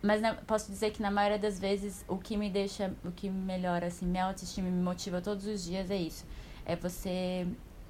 [0.00, 3.86] Mas posso dizer que na maioria das vezes o que me deixa, o que melhora,
[3.86, 6.24] assim, minha autoestima me motiva todos os dias é isso.
[6.64, 7.46] É você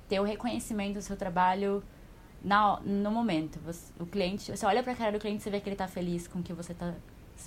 [0.09, 1.83] ter o reconhecimento do seu trabalho
[2.42, 3.59] na, no momento.
[3.61, 5.88] Você, o cliente, você olha pra cara do cliente e você vê que ele tá
[5.88, 6.94] feliz com o que você tá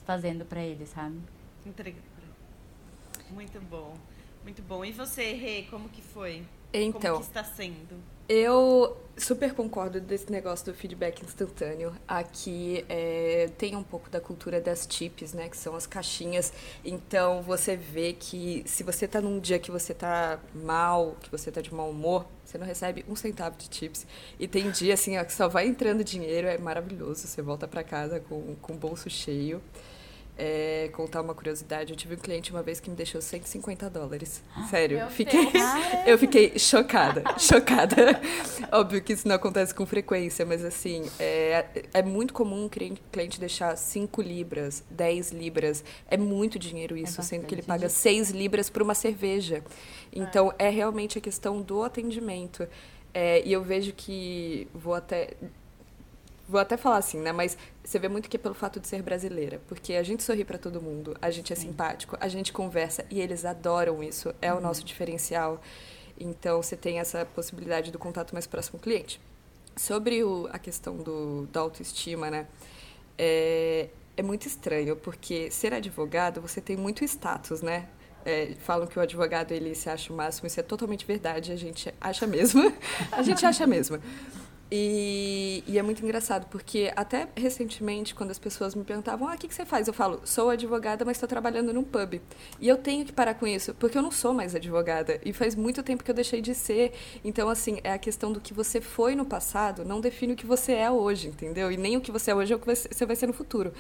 [0.06, 1.18] fazendo pra ele, sabe?
[1.66, 3.34] Entrega pra ele.
[3.34, 3.96] Muito bom.
[4.44, 4.84] Muito bom.
[4.84, 6.44] E você, Rê, como que foi?
[6.74, 8.02] Então, Como que está sendo?
[8.34, 11.94] Eu super concordo desse negócio do feedback instantâneo.
[12.08, 15.50] Aqui é, tem um pouco da cultura das tips, né?
[15.50, 16.54] Que são as caixinhas.
[16.82, 21.52] Então você vê que se você tá num dia que você tá mal, que você
[21.52, 24.08] tá de mau humor, você não recebe um centavo de tips.
[24.40, 27.28] E tem dia assim, ó, que só vai entrando dinheiro, é maravilhoso.
[27.28, 29.62] Você volta para casa com, com o bolso cheio.
[30.44, 34.42] É, contar uma curiosidade, eu tive um cliente uma vez que me deixou 150 dólares.
[34.72, 35.64] Sério, Meu fiquei, Deus.
[36.08, 38.20] eu fiquei chocada, chocada.
[38.72, 42.98] Óbvio que isso não acontece com frequência, mas assim, é, é muito comum um cli-
[43.12, 45.84] cliente deixar 5 libras, 10 libras.
[46.08, 49.64] É muito dinheiro isso, sendo que ele paga 6 libras por uma cerveja.
[50.12, 52.68] Então, é realmente a questão do atendimento.
[53.14, 55.36] É, e eu vejo que, vou até
[56.48, 57.32] vou até falar assim, né?
[57.32, 59.62] Mas você vê muito que é pelo fato de ser brasileira.
[59.68, 63.20] Porque a gente sorri pra todo mundo, a gente é simpático, a gente conversa e
[63.22, 64.34] eles adoram isso.
[64.42, 65.62] É o nosso diferencial.
[66.20, 69.20] Então você tem essa possibilidade do contato mais próximo com o cliente.
[69.76, 72.48] Sobre o, a questão do, da autoestima, né?
[73.18, 77.88] É, é muito estranho, porque ser advogado, você tem muito status, né?
[78.24, 81.56] É, falam que o advogado ele se acha o máximo, isso é totalmente verdade, a
[81.56, 82.72] gente acha mesmo.
[83.12, 84.00] a gente acha mesmo.
[84.74, 89.38] E, e, é muito engraçado, porque até recentemente, quando as pessoas me perguntavam, ah, o
[89.38, 89.86] que, que você faz?
[89.86, 92.22] Eu falo, sou advogada, mas estou trabalhando num pub.
[92.58, 95.20] E eu tenho que parar com isso, porque eu não sou mais advogada.
[95.26, 96.94] E faz muito tempo que eu deixei de ser.
[97.22, 100.46] Então, assim, é a questão do que você foi no passado, não define o que
[100.46, 101.70] você é hoje, entendeu?
[101.70, 103.74] E nem o que você é hoje é o que você vai ser no futuro.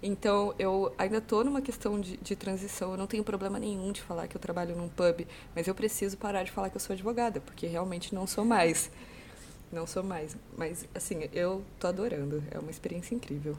[0.00, 2.92] Então, eu ainda estou numa questão de, de transição.
[2.92, 6.16] Eu não tenho problema nenhum de falar que eu trabalho num pub, mas eu preciso
[6.16, 8.92] parar de falar que eu sou advogada, porque realmente não sou mais.
[9.72, 10.36] Não sou mais.
[10.56, 12.42] Mas, assim, eu tô adorando.
[12.50, 13.56] É uma experiência incrível.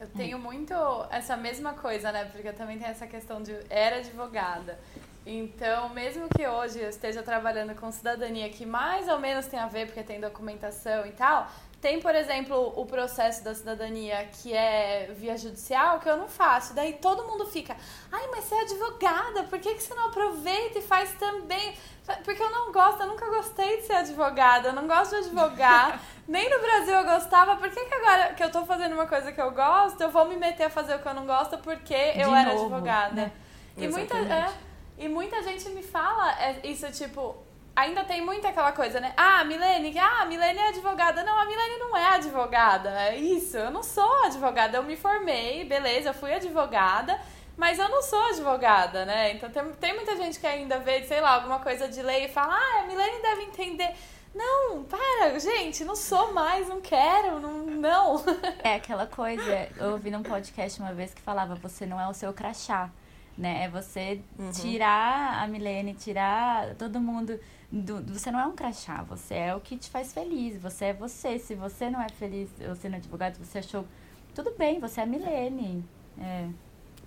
[0.00, 0.72] Eu tenho muito
[1.10, 2.24] essa mesma coisa, né?
[2.26, 4.78] Porque eu também tenho essa questão de era advogada.
[5.26, 9.66] Então, mesmo que hoje eu esteja trabalhando com cidadania que mais ou menos tem a
[9.66, 15.12] ver, porque tem documentação e tal, tem, por exemplo, o processo da cidadania que é
[15.16, 16.74] via judicial, que eu não faço.
[16.74, 17.76] Daí todo mundo fica,
[18.10, 21.76] ai, mas você é advogada, por que, que você não aproveita e faz também?
[22.24, 26.00] Porque eu não gosto, eu nunca gostei de ser advogada, eu não gosto de advogar.
[26.26, 29.30] Nem no Brasil eu gostava, por que, que agora que eu tô fazendo uma coisa
[29.30, 31.94] que eu gosto, eu vou me meter a fazer o que eu não gosto porque
[31.94, 33.14] eu de era novo, advogada?
[33.14, 33.32] Né?
[33.76, 34.52] E muita, é,
[34.98, 37.36] e muita gente me fala é, isso, tipo,
[37.78, 39.12] ainda tem muito aquela coisa, né?
[39.16, 41.22] Ah, Milene, ah, a Milene é advogada.
[41.22, 42.90] Não, a Milene não é advogada.
[42.90, 44.76] É isso, eu não sou advogada.
[44.76, 47.18] Eu me formei, beleza, eu fui advogada,
[47.56, 49.32] mas eu não sou advogada, né?
[49.32, 52.28] Então tem, tem muita gente que ainda vê, sei lá, alguma coisa de lei e
[52.28, 53.94] fala, ah, a Milene deve entender.
[54.34, 57.64] Não, para, gente, não sou mais, não quero, não.
[57.64, 58.24] não.
[58.62, 62.14] É aquela coisa, eu ouvi num podcast uma vez que falava, você não é o
[62.14, 62.90] seu crachá.
[63.36, 63.66] Né?
[63.66, 64.50] É você uhum.
[64.50, 67.38] tirar a Milene, tirar todo mundo
[67.70, 70.92] do, você não é um crachá, você é o que te faz feliz, você é
[70.94, 71.38] você.
[71.38, 73.86] Se você não é feliz, ou sendo advogado, você achou,
[74.34, 75.84] tudo bem, você é Milene.
[76.18, 76.48] É.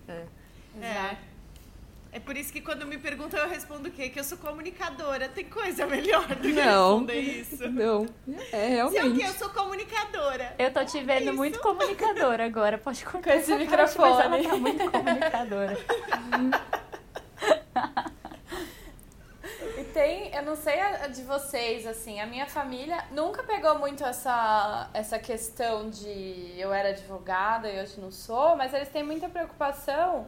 [0.08, 0.26] É.
[0.82, 1.17] é.
[2.13, 4.10] É por isso que quando me perguntam, eu respondo o quê?
[4.10, 5.30] Que eu sou comunicadora.
[5.30, 7.69] Tem coisa melhor do que não, responder isso?
[7.69, 8.06] Não,
[8.52, 9.00] é realmente.
[9.00, 9.24] Se é o quê?
[9.24, 10.56] Eu sou comunicadora.
[10.60, 12.78] Eu tô te é vendo é muito comunicadora agora.
[12.78, 13.32] Pode contar.
[13.32, 14.12] Com esse microfone.
[14.12, 15.78] Mas ela tá muito comunicadora.
[19.86, 24.89] tem, eu não sei a, de vocês, assim, a minha família nunca pegou muito essa,
[24.94, 30.28] essa questão de eu era advogada e hoje não sou, mas eles têm muita preocupação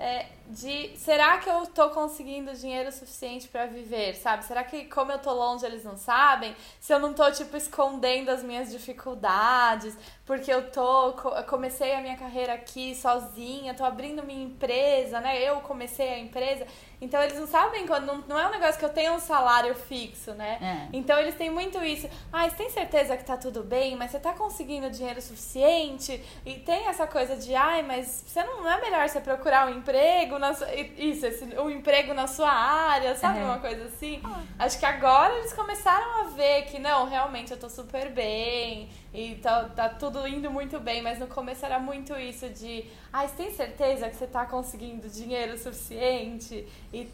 [0.00, 4.44] é, de será que eu tô conseguindo dinheiro suficiente para viver, sabe?
[4.44, 6.56] Será que como eu tô longe eles não sabem?
[6.80, 11.12] Se eu não tô tipo escondendo as minhas dificuldades, porque eu tô
[11.48, 15.40] comecei a minha carreira aqui sozinha, tô abrindo minha empresa, né?
[15.40, 16.66] Eu comecei a empresa.
[17.00, 19.74] Então eles não sabem quando não, não é um negócio que eu tenho um salário
[19.74, 20.58] fixo, né?
[20.60, 20.96] É.
[20.96, 22.08] Então eles têm muito isso.
[22.32, 26.22] Ah, você tem certeza que tá tudo bem, mas você tá conseguindo dinheiro suficiente?
[26.44, 29.78] E tem essa coisa de, ai, mas você não, não é melhor você procurar um
[29.78, 33.40] emprego na sua, isso, esse, um emprego na sua área, sabe?
[33.40, 34.20] Uma coisa assim.
[34.24, 34.42] Ah.
[34.58, 39.36] Acho que agora eles começaram a ver que não, realmente eu tô super bem e
[39.36, 43.36] tá, tá tudo indo muito bem, mas no começo era muito isso de, ah, você
[43.36, 46.66] tem certeza que você tá conseguindo dinheiro suficiente?
[46.92, 47.08] E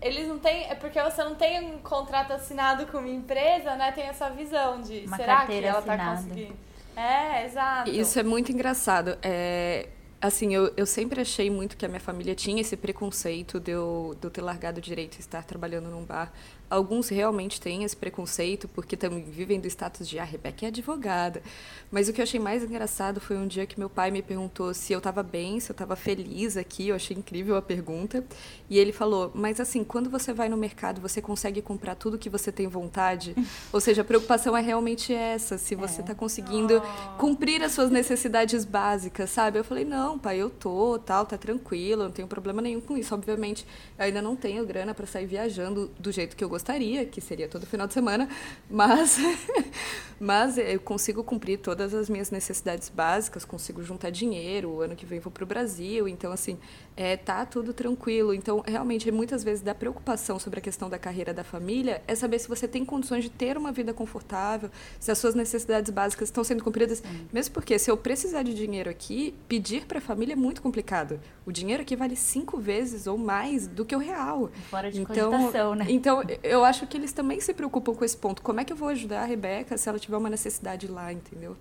[0.00, 3.92] eles não têm, é porque você não tem um contrato assinado com uma empresa, né?
[3.92, 6.02] Tem essa visão de, uma será que ela assinada.
[6.02, 6.56] tá conseguindo?
[6.96, 7.90] É, exato.
[7.90, 9.18] Isso é muito engraçado.
[9.22, 9.88] É,
[10.26, 14.16] assim, eu, eu sempre achei muito que a minha família tinha esse preconceito de eu,
[14.20, 16.32] de eu ter largado direito e estar trabalhando num bar.
[16.68, 21.42] Alguns realmente têm esse preconceito porque também vivem do status de ah, Rebeca é advogada.
[21.90, 24.74] Mas o que eu achei mais engraçado foi um dia que meu pai me perguntou
[24.74, 26.88] se eu estava bem, se eu estava feliz aqui.
[26.88, 28.24] Eu achei incrível a pergunta.
[28.68, 32.28] E ele falou: Mas assim, quando você vai no mercado, você consegue comprar tudo que
[32.28, 33.34] você tem vontade?
[33.72, 36.16] Ou seja, a preocupação é realmente essa: se você está é.
[36.16, 37.18] conseguindo oh.
[37.18, 39.58] cumprir as suas necessidades básicas, sabe?
[39.58, 43.14] Eu falei: Não, pai, eu tô, tal, tá tranquilo, não tenho problema nenhum com isso.
[43.14, 43.66] Obviamente,
[43.98, 47.48] eu ainda não tenho grana para sair viajando do jeito que eu gostaria, que seria
[47.48, 48.28] todo final de semana,
[48.70, 49.18] mas,
[50.18, 55.06] mas eu consigo cumprir todas as minhas necessidades básicas, consigo juntar dinheiro, o ano que
[55.06, 56.58] vem vou para o Brasil, então, assim,
[56.96, 58.32] é, tá tudo tranquilo.
[58.32, 62.38] Então, realmente, muitas vezes da preocupação sobre a questão da carreira da família é saber
[62.38, 66.44] se você tem condições de ter uma vida confortável, se as suas necessidades básicas estão
[66.44, 67.02] sendo cumpridas.
[67.04, 67.26] Hum.
[67.32, 71.20] Mesmo porque, se eu precisar de dinheiro aqui, pedir para a família é muito complicado.
[71.46, 74.50] O dinheiro aqui vale cinco vezes ou mais do que o real.
[74.70, 75.86] Fora de então, né?
[75.88, 78.42] Então, eu acho que eles também se preocupam com esse ponto.
[78.42, 81.56] Como é que eu vou ajudar a Rebeca se ela tiver uma necessidade lá, entendeu?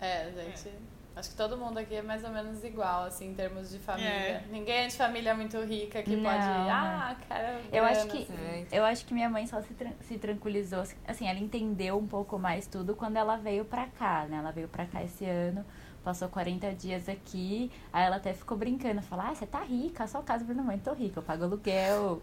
[0.00, 0.70] É, gente.
[1.16, 4.08] Acho que todo mundo aqui é mais ou menos igual, assim, em termos de família.
[4.08, 4.44] É.
[4.50, 6.42] Ninguém é de família muito rica que não, pode.
[6.42, 7.60] Ah, cara.
[7.72, 8.78] Eu acho que é, então.
[8.78, 12.36] eu acho que minha mãe só se, tra se tranquilizou, assim, ela entendeu um pouco
[12.36, 14.38] mais tudo quando ela veio pra cá, né?
[14.38, 15.64] Ela veio pra cá esse ano,
[16.02, 20.20] passou 40 dias aqui, aí ela até ficou brincando, falou: "Ah, você tá rica, só
[20.20, 22.20] casa pra mãe, tô rica, eu pago aluguel,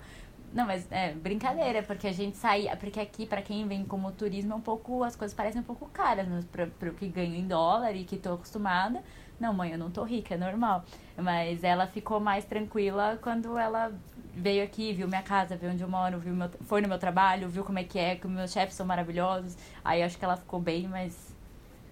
[0.54, 2.68] não, mas é brincadeira, porque a gente sai.
[2.78, 5.04] Porque aqui, para quem vem como turismo, é um pouco.
[5.04, 8.18] As coisas parecem um pouco caras, mas pra, pro que ganho em dólar e que
[8.18, 9.02] tô acostumada.
[9.40, 10.84] Não, mãe, eu não tô rica, é normal.
[11.18, 13.92] Mas ela ficou mais tranquila quando ela
[14.34, 17.50] veio aqui, viu minha casa, viu onde eu moro, viu meu, foi no meu trabalho,
[17.50, 19.58] viu como é que é, que meus chefes são maravilhosos.
[19.84, 21.34] Aí acho que ela ficou bem mais,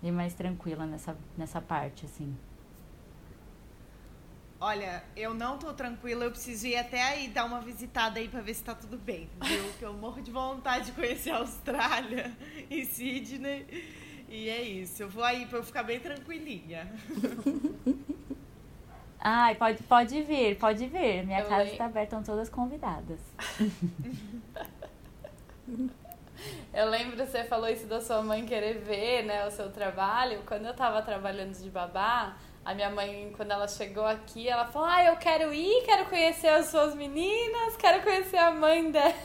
[0.02, 2.36] bem mais tranquila nessa, nessa parte, assim.
[4.62, 8.42] Olha, eu não tô tranquila, eu preciso ir até aí dar uma visitada aí pra
[8.42, 9.72] ver se tá tudo bem, viu?
[9.80, 12.30] Que eu morro de vontade de conhecer a Austrália
[12.70, 13.66] e Sydney.
[14.28, 16.92] E é isso, eu vou aí pra eu ficar bem tranquilinha.
[19.18, 21.26] Ai, pode, pode vir, pode vir.
[21.26, 23.22] Minha eu casa está aberta, estão todas convidadas.
[26.74, 30.42] Eu lembro que você falou isso da sua mãe querer ver, né, o seu trabalho.
[30.46, 32.38] Quando eu tava trabalhando de babá,
[32.70, 36.50] a minha mãe, quando ela chegou aqui, ela falou: Ah, eu quero ir, quero conhecer
[36.50, 39.16] as suas meninas, quero conhecer a mãe delas.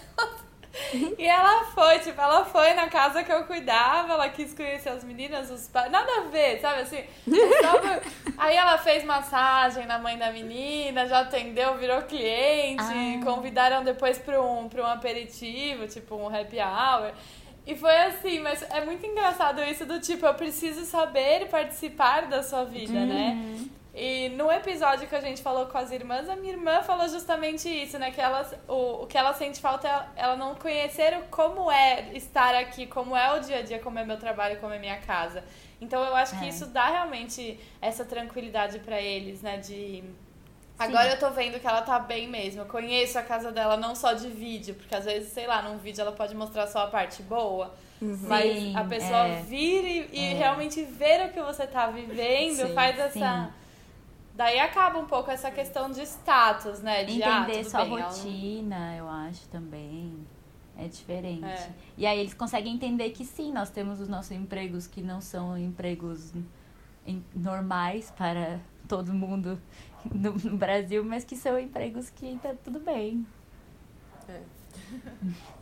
[1.18, 5.04] e ela foi, tipo, ela foi na casa que eu cuidava, ela quis conhecer as
[5.04, 5.92] meninas, os pais.
[5.92, 7.04] Nada a ver, sabe assim?
[8.38, 13.24] Aí ela fez massagem na mãe da menina, já atendeu, virou cliente, ah.
[13.24, 17.12] convidaram depois para um, pra um aperitivo, tipo um happy hour.
[17.66, 22.42] E foi assim, mas é muito engraçado isso do tipo, eu preciso saber participar da
[22.42, 23.31] sua vida, né?
[23.31, 23.59] uhum.
[23.59, 23.68] né?
[23.96, 27.68] E no episódio que a gente falou com as irmãs, a minha irmã falou justamente
[27.68, 28.11] isso, né?
[28.11, 32.57] Que elas, o, o que ela sente falta é ela não conhecer como é estar
[32.57, 35.44] aqui, como é o dia a dia, como é meu trabalho, como é minha casa.
[35.81, 36.38] Então eu acho é.
[36.40, 39.59] que isso dá realmente essa tranquilidade para eles, né?
[39.59, 40.03] De
[40.78, 42.62] Agora eu tô vendo que ela tá bem mesmo.
[42.62, 45.78] Eu conheço a casa dela não só de vídeo, porque às vezes, sei lá, num
[45.78, 47.72] vídeo ela pode mostrar só a parte boa.
[48.02, 48.18] Uhum.
[48.22, 49.42] Mas a pessoa é.
[49.42, 50.34] vir e, e é.
[50.34, 53.44] realmente ver o que você tá vivendo sim, faz essa.
[53.46, 53.52] Sim.
[54.34, 57.04] Daí acaba um pouco essa questão de status, né?
[57.04, 60.26] De, ah, Entender ah, sua bem, rotina, eu acho também.
[60.76, 61.44] É diferente.
[61.44, 61.70] É.
[61.96, 65.56] E aí eles conseguem entender que sim, nós temos os nossos empregos que não são
[65.56, 66.32] empregos
[67.32, 68.58] normais para
[68.88, 69.60] todo mundo
[70.12, 73.26] no, no Brasil, mas que são empregos que tá tudo bem.
[74.28, 74.40] É.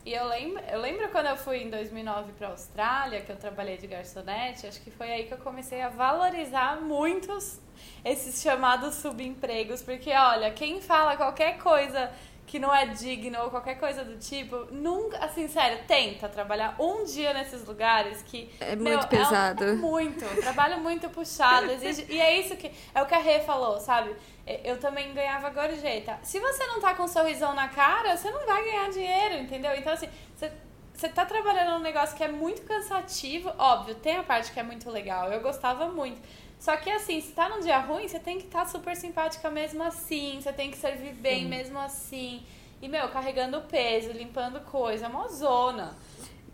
[0.05, 3.37] E eu lembro, eu lembro quando eu fui em 2009 para a Austrália, que eu
[3.37, 7.61] trabalhei de garçonete, acho que foi aí que eu comecei a valorizar muitos
[8.05, 12.11] esses chamados subempregos, porque olha, quem fala qualquer coisa
[12.53, 17.03] que não é digno ou qualquer coisa do tipo, nunca, assim, sério, tenta trabalhar um
[17.03, 18.53] dia nesses lugares que.
[18.61, 19.65] É muito meu, pesado.
[19.65, 20.43] É, um, é muito.
[20.43, 21.73] Trabalho muito puxado.
[21.73, 22.71] Exige, e é isso que.
[22.95, 24.15] É o que a Rê falou, sabe?
[24.63, 26.19] Eu também ganhava gorjeta.
[26.23, 29.75] Se você não tá com um sorrisão na cara, você não vai ganhar dinheiro, entendeu?
[29.75, 30.53] Então, assim, você
[30.95, 34.63] você tá trabalhando num negócio que é muito cansativo, óbvio, tem a parte que é
[34.63, 36.21] muito legal, eu gostava muito.
[36.63, 39.51] Só que assim, se tá num dia ruim, você tem que estar tá super simpática
[39.51, 41.49] mesmo assim, você tem que servir bem Sim.
[41.49, 42.41] mesmo assim.
[42.81, 45.97] E, meu, carregando peso, limpando coisa, é uma zona.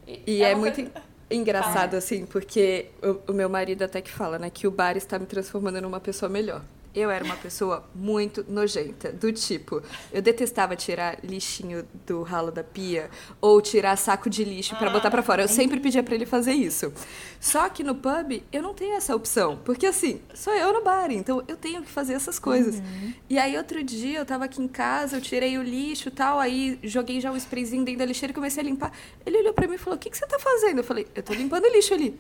[0.06, 1.02] E, e é, é muito coisa...
[1.30, 1.98] engraçado, ah.
[1.98, 5.26] assim, porque o, o meu marido até que fala, né, que o bar está me
[5.26, 6.62] transformando numa pessoa melhor.
[6.94, 12.64] Eu era uma pessoa muito nojenta, do tipo, eu detestava tirar lixinho do ralo da
[12.64, 15.42] pia ou tirar saco de lixo para botar para fora.
[15.42, 16.92] Eu sempre pedia para ele fazer isso.
[17.40, 21.10] Só que no pub eu não tenho essa opção, porque assim, sou eu no bar,
[21.10, 22.76] então eu tenho que fazer essas coisas.
[22.76, 23.12] Uhum.
[23.28, 26.78] E aí outro dia eu tava aqui em casa, eu tirei o lixo, tal, aí
[26.82, 28.92] joguei já um sprayzinho dentro da lixeira e comecei a limpar.
[29.24, 31.22] Ele olhou para mim e falou: "O que que você tá fazendo?" Eu falei: "Eu
[31.22, 32.18] tô limpando o lixo ali."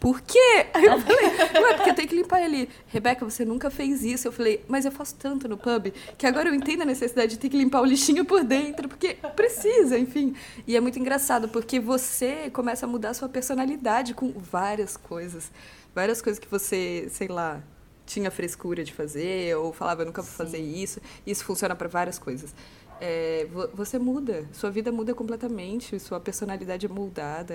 [0.00, 0.66] Por quê?
[0.72, 2.70] Aí eu falei, não é porque eu tenho que limpar ele.
[2.86, 4.26] Rebeca, você nunca fez isso.
[4.26, 7.38] Eu falei, mas eu faço tanto no pub que agora eu entendo a necessidade de
[7.38, 10.34] ter que limpar o lixinho por dentro, porque precisa, enfim.
[10.66, 15.52] E é muito engraçado, porque você começa a mudar a sua personalidade com várias coisas.
[15.94, 17.62] Várias coisas que você, sei lá,
[18.06, 20.36] tinha frescura de fazer, ou falava, eu nunca vou Sim.
[20.38, 20.98] fazer isso.
[21.26, 22.54] Isso funciona para várias coisas.
[23.02, 27.54] É, você muda, sua vida muda completamente, sua personalidade é moldada.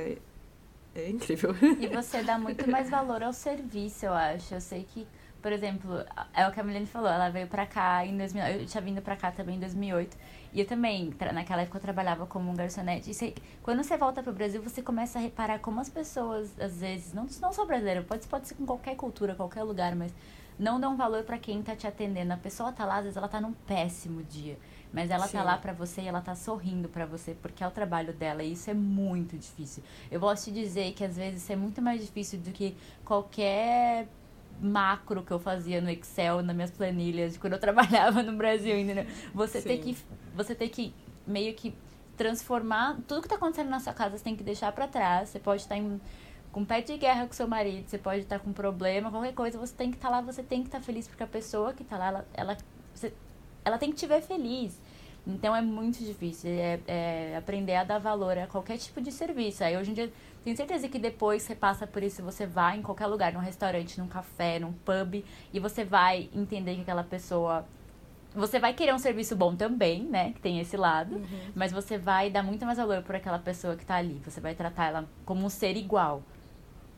[0.96, 1.54] É incrível.
[1.80, 4.54] E você dá muito mais valor ao serviço, eu acho.
[4.54, 5.06] Eu sei que,
[5.42, 8.66] por exemplo, é o que a Milene falou, ela veio pra cá em 2000, eu
[8.66, 10.18] tinha vindo pra cá também em 2008.
[10.54, 13.12] E eu também, naquela época eu trabalhava como um garçonete.
[13.12, 16.80] E você, quando você volta pro Brasil, você começa a reparar como as pessoas, às
[16.80, 20.14] vezes, não, não só brasileiro, pode, pode ser com qualquer cultura, qualquer lugar, mas
[20.58, 22.32] não dão valor para quem tá te atendendo.
[22.32, 24.58] A pessoa tá lá, às vezes ela tá num péssimo dia.
[24.96, 25.38] Mas ela tá Sim.
[25.38, 28.42] tá lá para você e ela tá sorrindo para você porque é o trabalho dela
[28.42, 29.84] e isso é muito difícil.
[30.10, 34.08] Eu posso te dizer que às vezes isso é muito mais difícil do que qualquer
[34.58, 38.80] macro que eu fazia no Excel, nas minhas planilhas, de quando eu trabalhava no Brasil,
[38.80, 39.06] entendeu?
[39.34, 39.98] Você tem que
[40.34, 40.94] você tem que
[41.28, 41.76] meio que
[42.16, 45.28] transformar tudo que tá acontecendo na sua casa, você tem que deixar para trás.
[45.28, 46.00] Você pode estar em
[46.54, 49.76] com pé de guerra com seu marido, você pode estar com problema, qualquer coisa, você
[49.76, 51.84] tem que estar tá lá, você tem que estar tá feliz, porque a pessoa que
[51.84, 52.58] está lá, ela, ela,
[52.94, 53.14] você,
[53.66, 54.80] ela tem que te ver feliz.
[55.28, 59.64] Então é muito difícil é, é, aprender a dar valor a qualquer tipo de serviço.
[59.64, 60.14] Aí hoje em dia,
[60.44, 64.00] tenho certeza que depois você passa por isso, você vai em qualquer lugar, num restaurante,
[64.00, 67.66] num café, num pub, e você vai entender que aquela pessoa
[68.36, 70.34] você vai querer um serviço bom também, né?
[70.34, 71.16] Que tem esse lado.
[71.16, 71.52] Uhum.
[71.56, 74.22] Mas você vai dar muito mais valor por aquela pessoa que tá ali.
[74.26, 76.22] Você vai tratar ela como um ser igual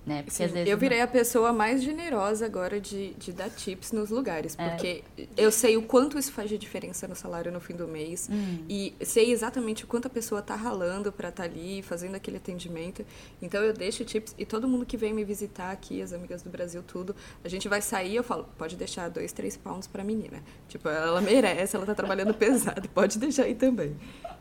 [0.07, 0.23] né?
[0.23, 3.91] Porque Sim, às vezes eu virei a pessoa mais generosa agora de, de dar tips
[3.91, 4.69] nos lugares, é.
[4.69, 5.27] porque é.
[5.35, 8.63] eu sei o quanto isso faz de diferença no salário no fim do mês hum.
[8.69, 12.37] e sei exatamente o quanto a pessoa tá ralando para estar tá ali fazendo aquele
[12.37, 13.05] atendimento.
[13.41, 16.49] Então eu deixo tips e todo mundo que vem me visitar aqui, as amigas do
[16.49, 20.41] Brasil, tudo, a gente vai sair, eu falo, pode deixar dois, três pounds para menina.
[20.69, 23.93] Tipo, ela merece, ela tá trabalhando pesado, pode deixar aí também.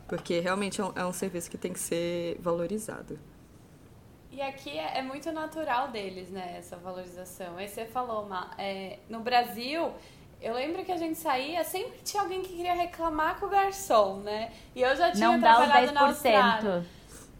[0.06, 3.18] Porque realmente é um, é um serviço que tem que ser valorizado.
[4.36, 7.56] E aqui é, é, muito natural deles, né, essa valorização.
[7.56, 9.90] Aí você falou, Ma, é, no Brasil,
[10.42, 14.18] eu lembro que a gente saía, sempre tinha alguém que queria reclamar com o garçom,
[14.18, 14.52] né?
[14.74, 16.32] E eu já tinha Não trabalhado dá os 10%.
[16.32, 16.86] na Austrália.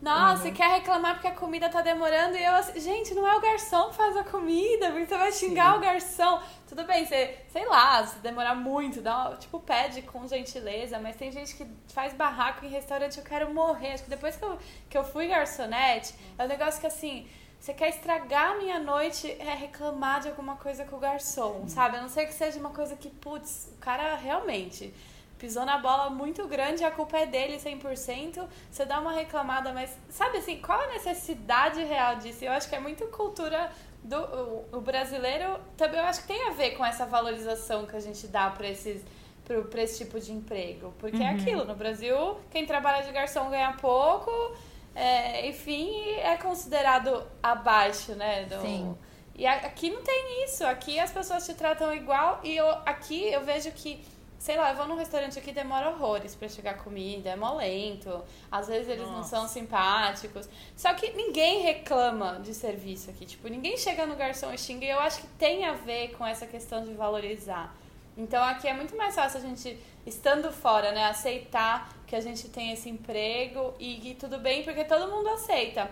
[0.01, 0.53] Nossa, uhum.
[0.53, 3.88] quer reclamar porque a comida tá demorando e eu assim, gente, não é o garçom
[3.88, 5.78] que faz a comida, porque você vai xingar Sim.
[5.78, 6.42] o garçom.
[6.68, 11.32] Tudo bem, você, sei lá, se demorar muito, dá, tipo, pede com gentileza, mas tem
[11.32, 13.94] gente que faz barraco em restaurante, eu quero morrer.
[13.94, 14.59] Acho que depois que eu,
[14.90, 17.26] que eu fui garçonete, é um negócio que assim,
[17.59, 21.97] você quer estragar a minha noite, é reclamar de alguma coisa com o garçom, sabe?
[21.97, 24.92] A não ser que seja uma coisa que, putz, o cara realmente
[25.39, 29.97] pisou na bola muito grande, a culpa é dele 100%, você dá uma reclamada, mas
[30.09, 32.45] sabe assim, qual a necessidade real disso?
[32.45, 33.70] Eu acho que é muito cultura
[34.03, 37.97] do o, o brasileiro, também eu acho que tem a ver com essa valorização que
[37.97, 39.03] a gente dá para esses
[39.70, 41.26] para esse tipo de emprego, porque é uhum.
[41.26, 44.30] é aquilo, no Brasil, quem trabalha de garçom ganha pouco,
[44.93, 48.97] é, enfim, é considerado abaixo, né, do, Sim.
[49.37, 53.45] E aqui não tem isso, aqui as pessoas te tratam igual e eu, aqui eu
[53.45, 54.03] vejo que
[54.39, 58.68] sei lá, eu vou num restaurante aqui demora horrores para chegar comida, é molento, às
[58.68, 59.16] vezes eles Nossa.
[59.16, 60.49] não são simpáticos.
[60.76, 64.91] Só que ninguém reclama de serviço aqui, tipo, ninguém chega no garçom e xinga, e
[64.91, 67.74] eu acho que tem a ver com essa questão de valorizar.
[68.16, 72.49] Então aqui é muito mais fácil a gente, estando fora, né, aceitar que a gente
[72.49, 75.91] tem esse emprego e, e tudo bem, porque todo mundo aceita.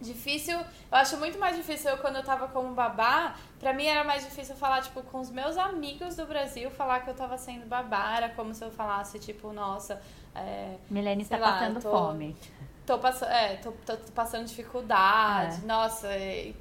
[0.00, 4.04] Difícil, eu acho muito mais difícil eu, quando eu tava como babá, pra mim era
[4.04, 7.64] mais difícil falar, tipo, com os meus amigos do Brasil, falar que eu tava sendo
[7.64, 10.02] babá, era como se eu falasse, tipo, nossa.
[10.34, 12.36] É, Milene está lá, passando tô, fome.
[12.84, 15.66] Tô, pass é, tô, tô, tô passando dificuldade, é.
[15.66, 16.52] nossa, é,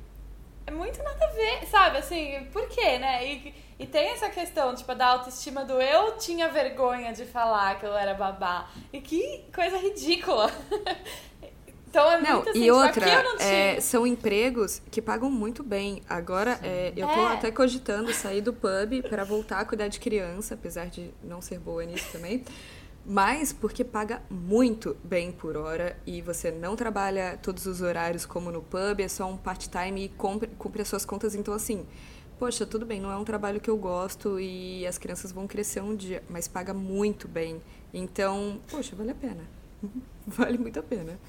[0.66, 1.98] é, muito nada a ver, sabe?
[1.98, 3.28] Assim, por quê, né?
[3.28, 7.86] E, e tem essa questão, tipo, da autoestima do eu tinha vergonha de falar que
[7.86, 8.70] eu era babá.
[8.94, 10.50] E que coisa ridícula.
[11.94, 13.06] Então é não, muito assim, e tipo, outra,
[13.40, 16.02] é, são empregos que pagam muito bem.
[16.10, 17.34] Agora, é, eu tô é.
[17.34, 21.60] até cogitando sair do pub para voltar a cuidar de criança, apesar de não ser
[21.60, 22.44] boa nisso também.
[23.06, 28.52] Mas porque paga muito bem por hora e você não trabalha todos os horários como
[28.52, 31.36] no pub, é só um part-time e cumpre, cumpre as suas contas.
[31.36, 31.86] Então, assim,
[32.40, 35.82] poxa, tudo bem, não é um trabalho que eu gosto e as crianças vão crescer
[35.82, 37.62] um dia, mas paga muito bem.
[37.94, 39.44] Então, poxa, vale a pena.
[40.26, 41.20] vale muito a pena.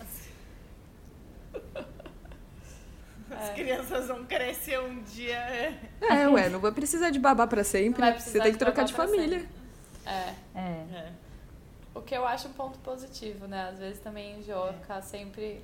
[3.31, 3.55] As é.
[3.55, 5.37] crianças vão crescer um dia.
[5.37, 8.13] É, é ué, não vai precisar de babá para sempre.
[8.21, 9.45] Você tem que trocar de, de família.
[10.07, 10.35] É.
[10.55, 10.61] é.
[10.61, 11.13] é.
[11.95, 13.69] O que eu acho um ponto positivo, né?
[13.71, 14.73] Às vezes também enjoa é.
[14.75, 15.63] ficar sempre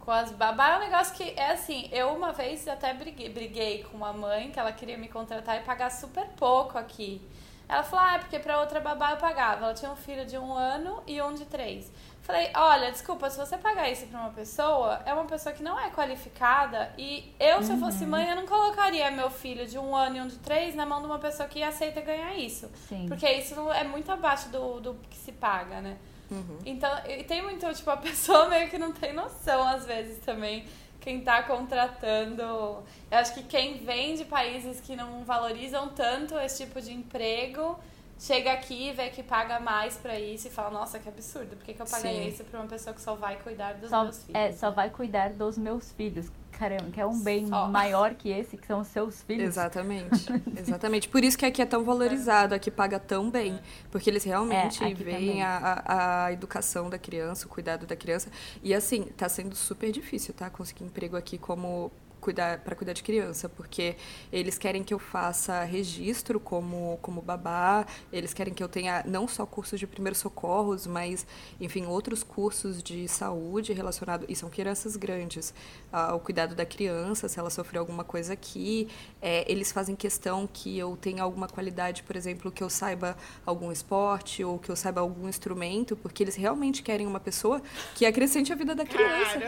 [0.00, 0.74] com as babá.
[0.74, 4.50] É um negócio que é assim, eu uma vez até briguei, briguei com uma mãe
[4.50, 7.20] que ela queria me contratar e pagar super pouco aqui.
[7.68, 9.64] Ela falou, ah, é porque pra outra babá eu pagava.
[9.64, 11.90] Ela tinha um filho de um ano e um de três.
[12.26, 15.78] Falei, olha, desculpa, se você pagar isso pra uma pessoa, é uma pessoa que não
[15.78, 18.10] é qualificada e eu, se eu fosse uhum.
[18.10, 21.00] mãe, eu não colocaria meu filho de um ano e um de três na mão
[21.00, 22.68] de uma pessoa que aceita ganhar isso.
[22.88, 23.06] Sim.
[23.06, 25.96] Porque isso é muito abaixo do, do que se paga, né?
[26.28, 26.58] Uhum.
[26.66, 30.66] Então, e tem muito, tipo, a pessoa meio que não tem noção, às vezes, também,
[31.00, 32.42] quem tá contratando.
[32.42, 32.84] Eu
[33.18, 37.78] acho que quem vem de países que não valorizam tanto esse tipo de emprego
[38.18, 41.74] chega aqui, vê que paga mais para isso e fala, nossa, que absurdo, por que,
[41.74, 42.28] que eu paguei Sim.
[42.28, 44.40] isso pra uma pessoa que só vai cuidar dos só, meus filhos?
[44.40, 46.30] É, só vai cuidar dos meus filhos.
[46.58, 47.68] Caramba, que é um bem só.
[47.68, 49.46] maior que esse, que são os seus filhos.
[49.46, 50.26] Exatamente.
[50.58, 51.06] Exatamente.
[51.06, 53.60] Por isso que aqui é tão valorizado, aqui paga tão bem.
[53.90, 58.30] Porque eles realmente é, veem a, a educação da criança, o cuidado da criança.
[58.62, 60.48] E assim, tá sendo super difícil, tá?
[60.48, 61.92] Conseguir emprego aqui como
[62.26, 63.94] cuidar para cuidar de criança, porque
[64.32, 69.28] eles querem que eu faça registro como como babá, eles querem que eu tenha não
[69.28, 71.24] só cursos de primeiros socorros, mas
[71.60, 75.54] enfim, outros cursos de saúde relacionado e são crianças grandes,
[75.92, 78.88] ao cuidado da criança, se ela sofreu alguma coisa aqui,
[79.22, 83.70] é, eles fazem questão que eu tenha alguma qualidade, por exemplo, que eu saiba algum
[83.70, 87.62] esporte ou que eu saiba algum instrumento, porque eles realmente querem uma pessoa
[87.94, 89.38] que acrescente a vida da criança.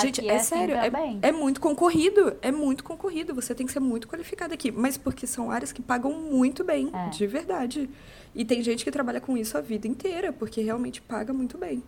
[0.00, 3.34] Gente, Aqui é, é assim sério, é, é muito concorrido, é muito concorrido.
[3.34, 6.90] Você tem que ser muito qualificado aqui, mas porque são áreas que pagam muito bem,
[6.92, 7.08] É.
[7.10, 7.88] de verdade.
[8.34, 11.82] E tem gente que trabalha com isso a vida inteira, porque realmente paga muito bem.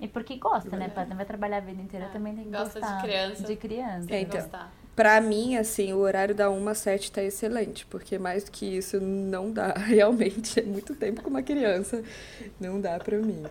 [0.00, 0.88] E porque gosta, né?
[0.88, 3.02] Pra- Não vai trabalhar a vida inteira, É, também tem que gosta de gostar.
[3.02, 3.42] criança.
[3.44, 4.06] De criança.
[4.08, 4.40] Tem É, que então.
[4.40, 4.72] gostar.
[4.96, 8.66] Pra mim, assim, o horário da 1 às 7 tá excelente, porque mais do que
[8.66, 9.72] isso não dá.
[9.86, 12.02] Realmente, é muito tempo com uma criança.
[12.60, 13.42] Não dá pra mim.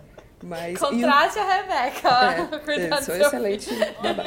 [0.42, 0.76] Mas.
[0.76, 2.70] e Contrate a Rebeca, ó.
[2.70, 3.70] É, eu sou seu excelente
[4.02, 4.24] babá.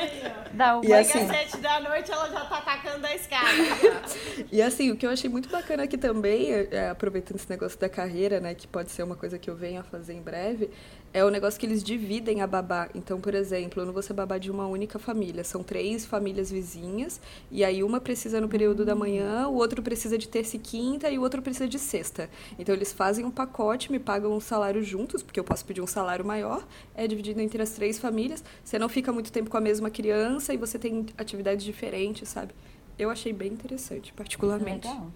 [0.53, 3.45] Dá uma E assim- às sete da noite, ela já tá atacando a escada.
[4.51, 7.89] E assim, o que eu achei muito bacana aqui também, é, aproveitando esse negócio da
[7.89, 10.69] carreira, né, que pode ser uma coisa que eu venho a fazer em breve,
[11.13, 12.89] é o negócio que eles dividem a babá.
[12.93, 16.51] Então, por exemplo, eu não vou ser babá de uma única família, são três famílias
[16.51, 20.59] vizinhas, e aí uma precisa no período da manhã, o outro precisa de terça e
[20.59, 22.29] quinta, e o outro precisa de sexta.
[22.59, 25.87] Então, eles fazem um pacote, me pagam um salário juntos, porque eu posso pedir um
[25.87, 29.61] salário maior, é dividido entre as três famílias, você não fica muito tempo com a
[29.61, 32.53] mesma criança, e você tem atividades diferentes, sabe?
[32.97, 34.87] Eu achei bem interessante, particularmente.
[34.87, 35.07] Legal.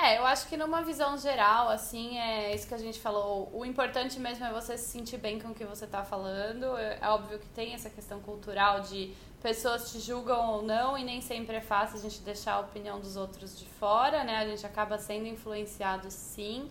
[0.00, 3.50] É, eu acho que numa visão geral, assim, é isso que a gente falou.
[3.52, 6.76] O importante mesmo é você se sentir bem com o que você tá falando.
[6.78, 9.12] É óbvio que tem essa questão cultural de
[9.42, 13.00] pessoas te julgam ou não, e nem sempre é fácil a gente deixar a opinião
[13.00, 14.36] dos outros de fora, né?
[14.36, 16.70] A gente acaba sendo influenciado sim.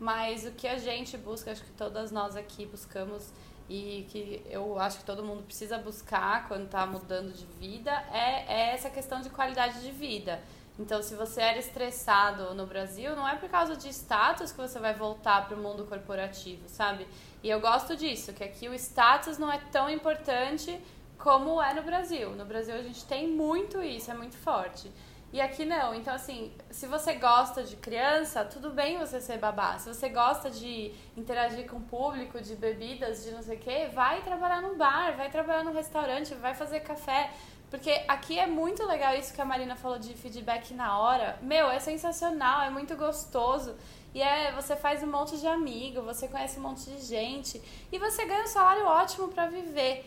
[0.00, 3.30] Mas o que a gente busca, acho que todas nós aqui buscamos
[3.68, 8.52] e que eu acho que todo mundo precisa buscar quando está mudando de vida é,
[8.52, 10.40] é essa questão de qualidade de vida.
[10.78, 14.78] Então, se você era estressado no Brasil, não é por causa de status que você
[14.78, 17.06] vai voltar para o mundo corporativo, sabe?
[17.42, 20.80] E eu gosto disso, que aqui o status não é tão importante
[21.18, 22.30] como é no Brasil.
[22.30, 24.90] No Brasil a gente tem muito isso, é muito forte.
[25.32, 25.94] E aqui não.
[25.94, 29.78] Então, assim, se você gosta de criança, tudo bem você ser babá.
[29.78, 33.88] Se você gosta de interagir com o público, de bebidas, de não sei o quê,
[33.94, 37.30] vai trabalhar num bar, vai trabalhar num restaurante, vai fazer café.
[37.70, 41.38] Porque aqui é muito legal isso que a Marina falou de feedback na hora.
[41.40, 43.76] Meu, é sensacional, é muito gostoso.
[44.12, 47.62] E é, você faz um monte de amigo, você conhece um monte de gente.
[47.92, 50.04] E você ganha um salário ótimo pra viver.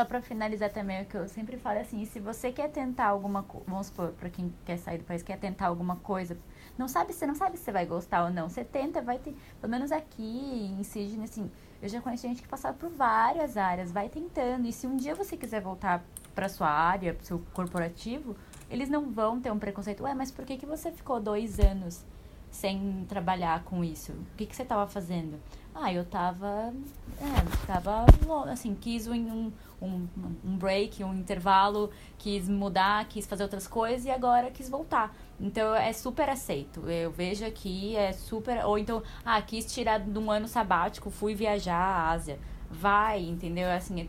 [0.00, 3.08] Só pra finalizar também, o que eu sempre falo é assim, se você quer tentar
[3.08, 6.38] alguma coisa, vamos supor, pra quem quer sair do país, quer tentar alguma coisa,
[6.78, 9.70] não sabe, você não sabe se vai gostar ou não, você tenta, vai ter, pelo
[9.70, 11.50] menos aqui em Sydney, assim,
[11.82, 15.14] eu já conheci gente que passava por várias áreas, vai tentando, e se um dia
[15.14, 16.02] você quiser voltar
[16.34, 18.34] pra sua área, pro seu corporativo,
[18.70, 22.06] eles não vão ter um preconceito, ué, mas por que, que você ficou dois anos
[22.50, 24.12] sem trabalhar com isso?
[24.12, 25.38] O que, que você tava fazendo?
[25.74, 26.74] Ah, eu tava.
[27.20, 28.04] É, tava.
[28.50, 30.06] Assim, quis um, um,
[30.44, 35.14] um break, um intervalo, quis mudar, quis fazer outras coisas e agora quis voltar.
[35.38, 36.88] Então é super aceito.
[36.88, 38.64] Eu vejo aqui, é super.
[38.64, 42.38] Ou então, ah, quis tirar de um ano sabático, fui viajar à Ásia.
[42.70, 43.70] Vai, entendeu?
[43.70, 44.08] Assim.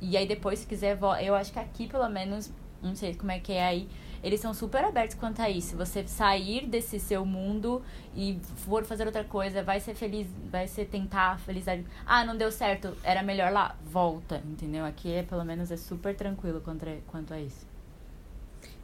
[0.00, 2.52] E aí depois, se quiser, eu acho que aqui, pelo menos,
[2.82, 3.88] não sei como é que é aí,
[4.22, 5.76] eles são super abertos quanto a isso.
[5.76, 7.82] Você sair desse seu mundo
[8.14, 11.84] e for fazer outra coisa, vai ser feliz, vai ser tentar felicidade.
[12.06, 14.84] Ah, não deu certo, era melhor lá, volta, entendeu?
[14.84, 17.65] Aqui é, pelo menos é super tranquilo quanto a, quanto a isso.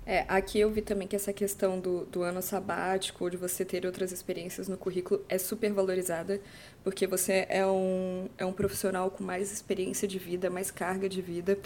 [0.05, 3.65] É, aqui eu vi também que essa questão do, do ano sabático, ou de você
[3.65, 6.41] ter outras experiências no currículo, é super valorizada,
[6.83, 11.23] porque você é um, é um profissional com mais experiência de vida, mais carga de
[11.23, 11.57] vida.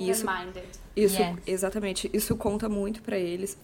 [0.00, 0.66] E isso- Open-minded.
[0.96, 1.36] Isso, Yes.
[1.46, 2.10] exatamente.
[2.12, 3.56] Isso conta muito pra eles.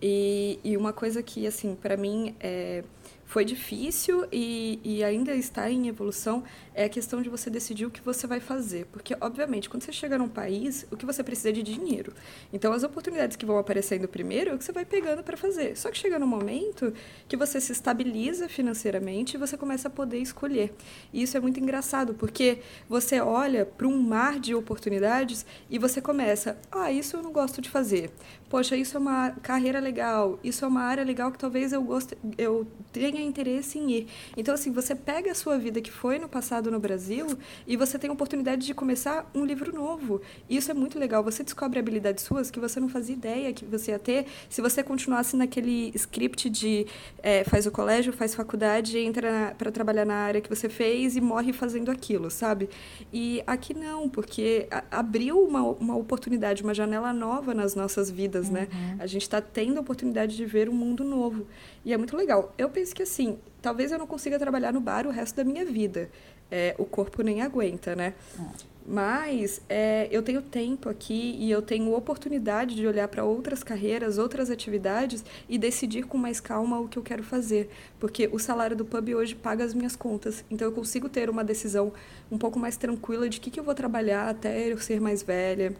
[0.00, 2.84] E, e uma coisa que, assim, pra mim é,
[3.28, 6.42] foi difícil e, e ainda está em evolução
[6.74, 8.86] é a questão de você decidir o que você vai fazer.
[8.86, 12.14] Porque, obviamente, quando você chega num país, o que você precisa é de dinheiro.
[12.52, 15.76] Então, as oportunidades que vão aparecendo primeiro é o que você vai pegando para fazer.
[15.76, 16.94] Só que chega num momento
[17.28, 20.72] que você se estabiliza financeiramente e você começa a poder escolher.
[21.12, 26.00] E isso é muito engraçado, porque você olha para um mar de oportunidades e você
[26.00, 28.10] começa, ah, isso eu não gosto de fazer.
[28.48, 32.16] Poxa, isso é uma carreira legal, isso é uma área legal que talvez eu goste,
[32.38, 34.06] eu tenha interesse em ir.
[34.36, 37.26] Então, assim, você pega a sua vida que foi no passado no Brasil
[37.66, 40.20] e você tem a oportunidade de começar um livro novo.
[40.48, 41.22] Isso é muito legal.
[41.24, 44.82] Você descobre habilidades suas que você não fazia ideia que você ia ter se você
[44.82, 46.86] continuasse naquele script de
[47.22, 51.20] é, faz o colégio, faz faculdade, entra para trabalhar na área que você fez e
[51.20, 52.68] morre fazendo aquilo, sabe?
[53.12, 58.68] E aqui não, porque abriu uma, uma oportunidade, uma janela nova nas nossas vidas, né?
[58.72, 58.78] uhum.
[58.78, 58.96] né?
[58.98, 61.46] A gente está tendo a oportunidade de ver um mundo novo.
[61.84, 62.54] E é muito legal.
[62.56, 65.64] Eu penso que, assim, talvez eu não consiga trabalhar no bar o resto da minha
[65.64, 66.10] vida.
[66.50, 68.14] É, o corpo nem aguenta, né?
[68.38, 68.78] É.
[68.90, 74.16] Mas é, eu tenho tempo aqui e eu tenho oportunidade de olhar para outras carreiras,
[74.16, 77.68] outras atividades e decidir com mais calma o que eu quero fazer.
[78.00, 80.42] Porque o salário do pub hoje paga as minhas contas.
[80.50, 81.92] Então eu consigo ter uma decisão
[82.32, 85.74] um pouco mais tranquila de que, que eu vou trabalhar até eu ser mais velha,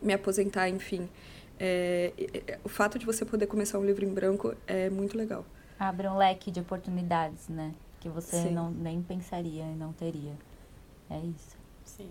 [0.00, 1.10] me aposentar, enfim.
[1.58, 2.12] É,
[2.64, 5.44] o fato de você poder começar um livro em branco é muito legal.
[5.78, 7.74] Abre um leque de oportunidades, né?
[8.00, 10.34] Que você não, nem pensaria e não teria.
[11.10, 11.56] É isso.
[11.84, 12.08] Sim.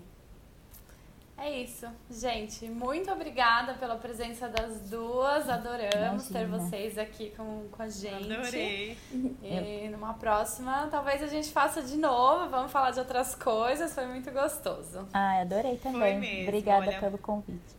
[1.37, 2.65] É isso, gente.
[2.69, 5.49] Muito obrigada pela presença das duas.
[5.49, 6.39] Adoramos Imagina.
[6.39, 8.31] ter vocês aqui com, com a gente.
[8.31, 8.97] Adorei.
[9.43, 12.49] E numa próxima, talvez a gente faça de novo.
[12.49, 13.93] Vamos falar de outras coisas.
[13.93, 15.05] Foi muito gostoso.
[15.13, 15.99] Ah, adorei também.
[15.99, 16.99] Foi mesmo, obrigada olha...
[17.01, 17.74] pelo convite.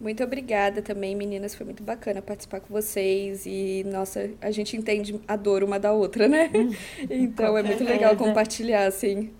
[0.00, 1.54] Muito obrigada também, meninas.
[1.54, 3.46] Foi muito bacana participar com vocês.
[3.46, 6.50] E, nossa, a gente entende a dor uma da outra, né?
[7.08, 9.32] então é muito legal compartilhar, assim.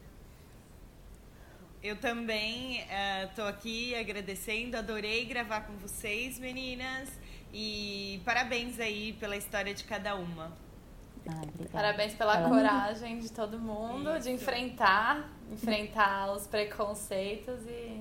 [1.83, 2.83] Eu também
[3.29, 7.11] estou uh, aqui agradecendo, adorei gravar com vocês, meninas.
[7.53, 10.53] E parabéns aí pela história de cada uma.
[11.29, 11.43] Ah,
[11.73, 14.23] parabéns pela coragem de todo mundo, Isso.
[14.23, 18.01] de enfrentar, enfrentar os preconceitos e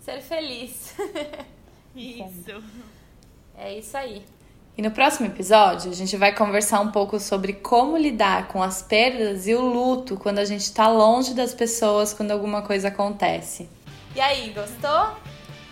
[0.00, 0.94] ser feliz.
[1.98, 2.62] Isso.
[3.56, 4.24] É isso aí.
[4.76, 8.80] E no próximo episódio, a gente vai conversar um pouco sobre como lidar com as
[8.80, 13.68] perdas e o luto quando a gente está longe das pessoas quando alguma coisa acontece.
[14.14, 15.16] E aí, gostou?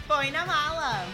[0.09, 1.07] Põe na mala!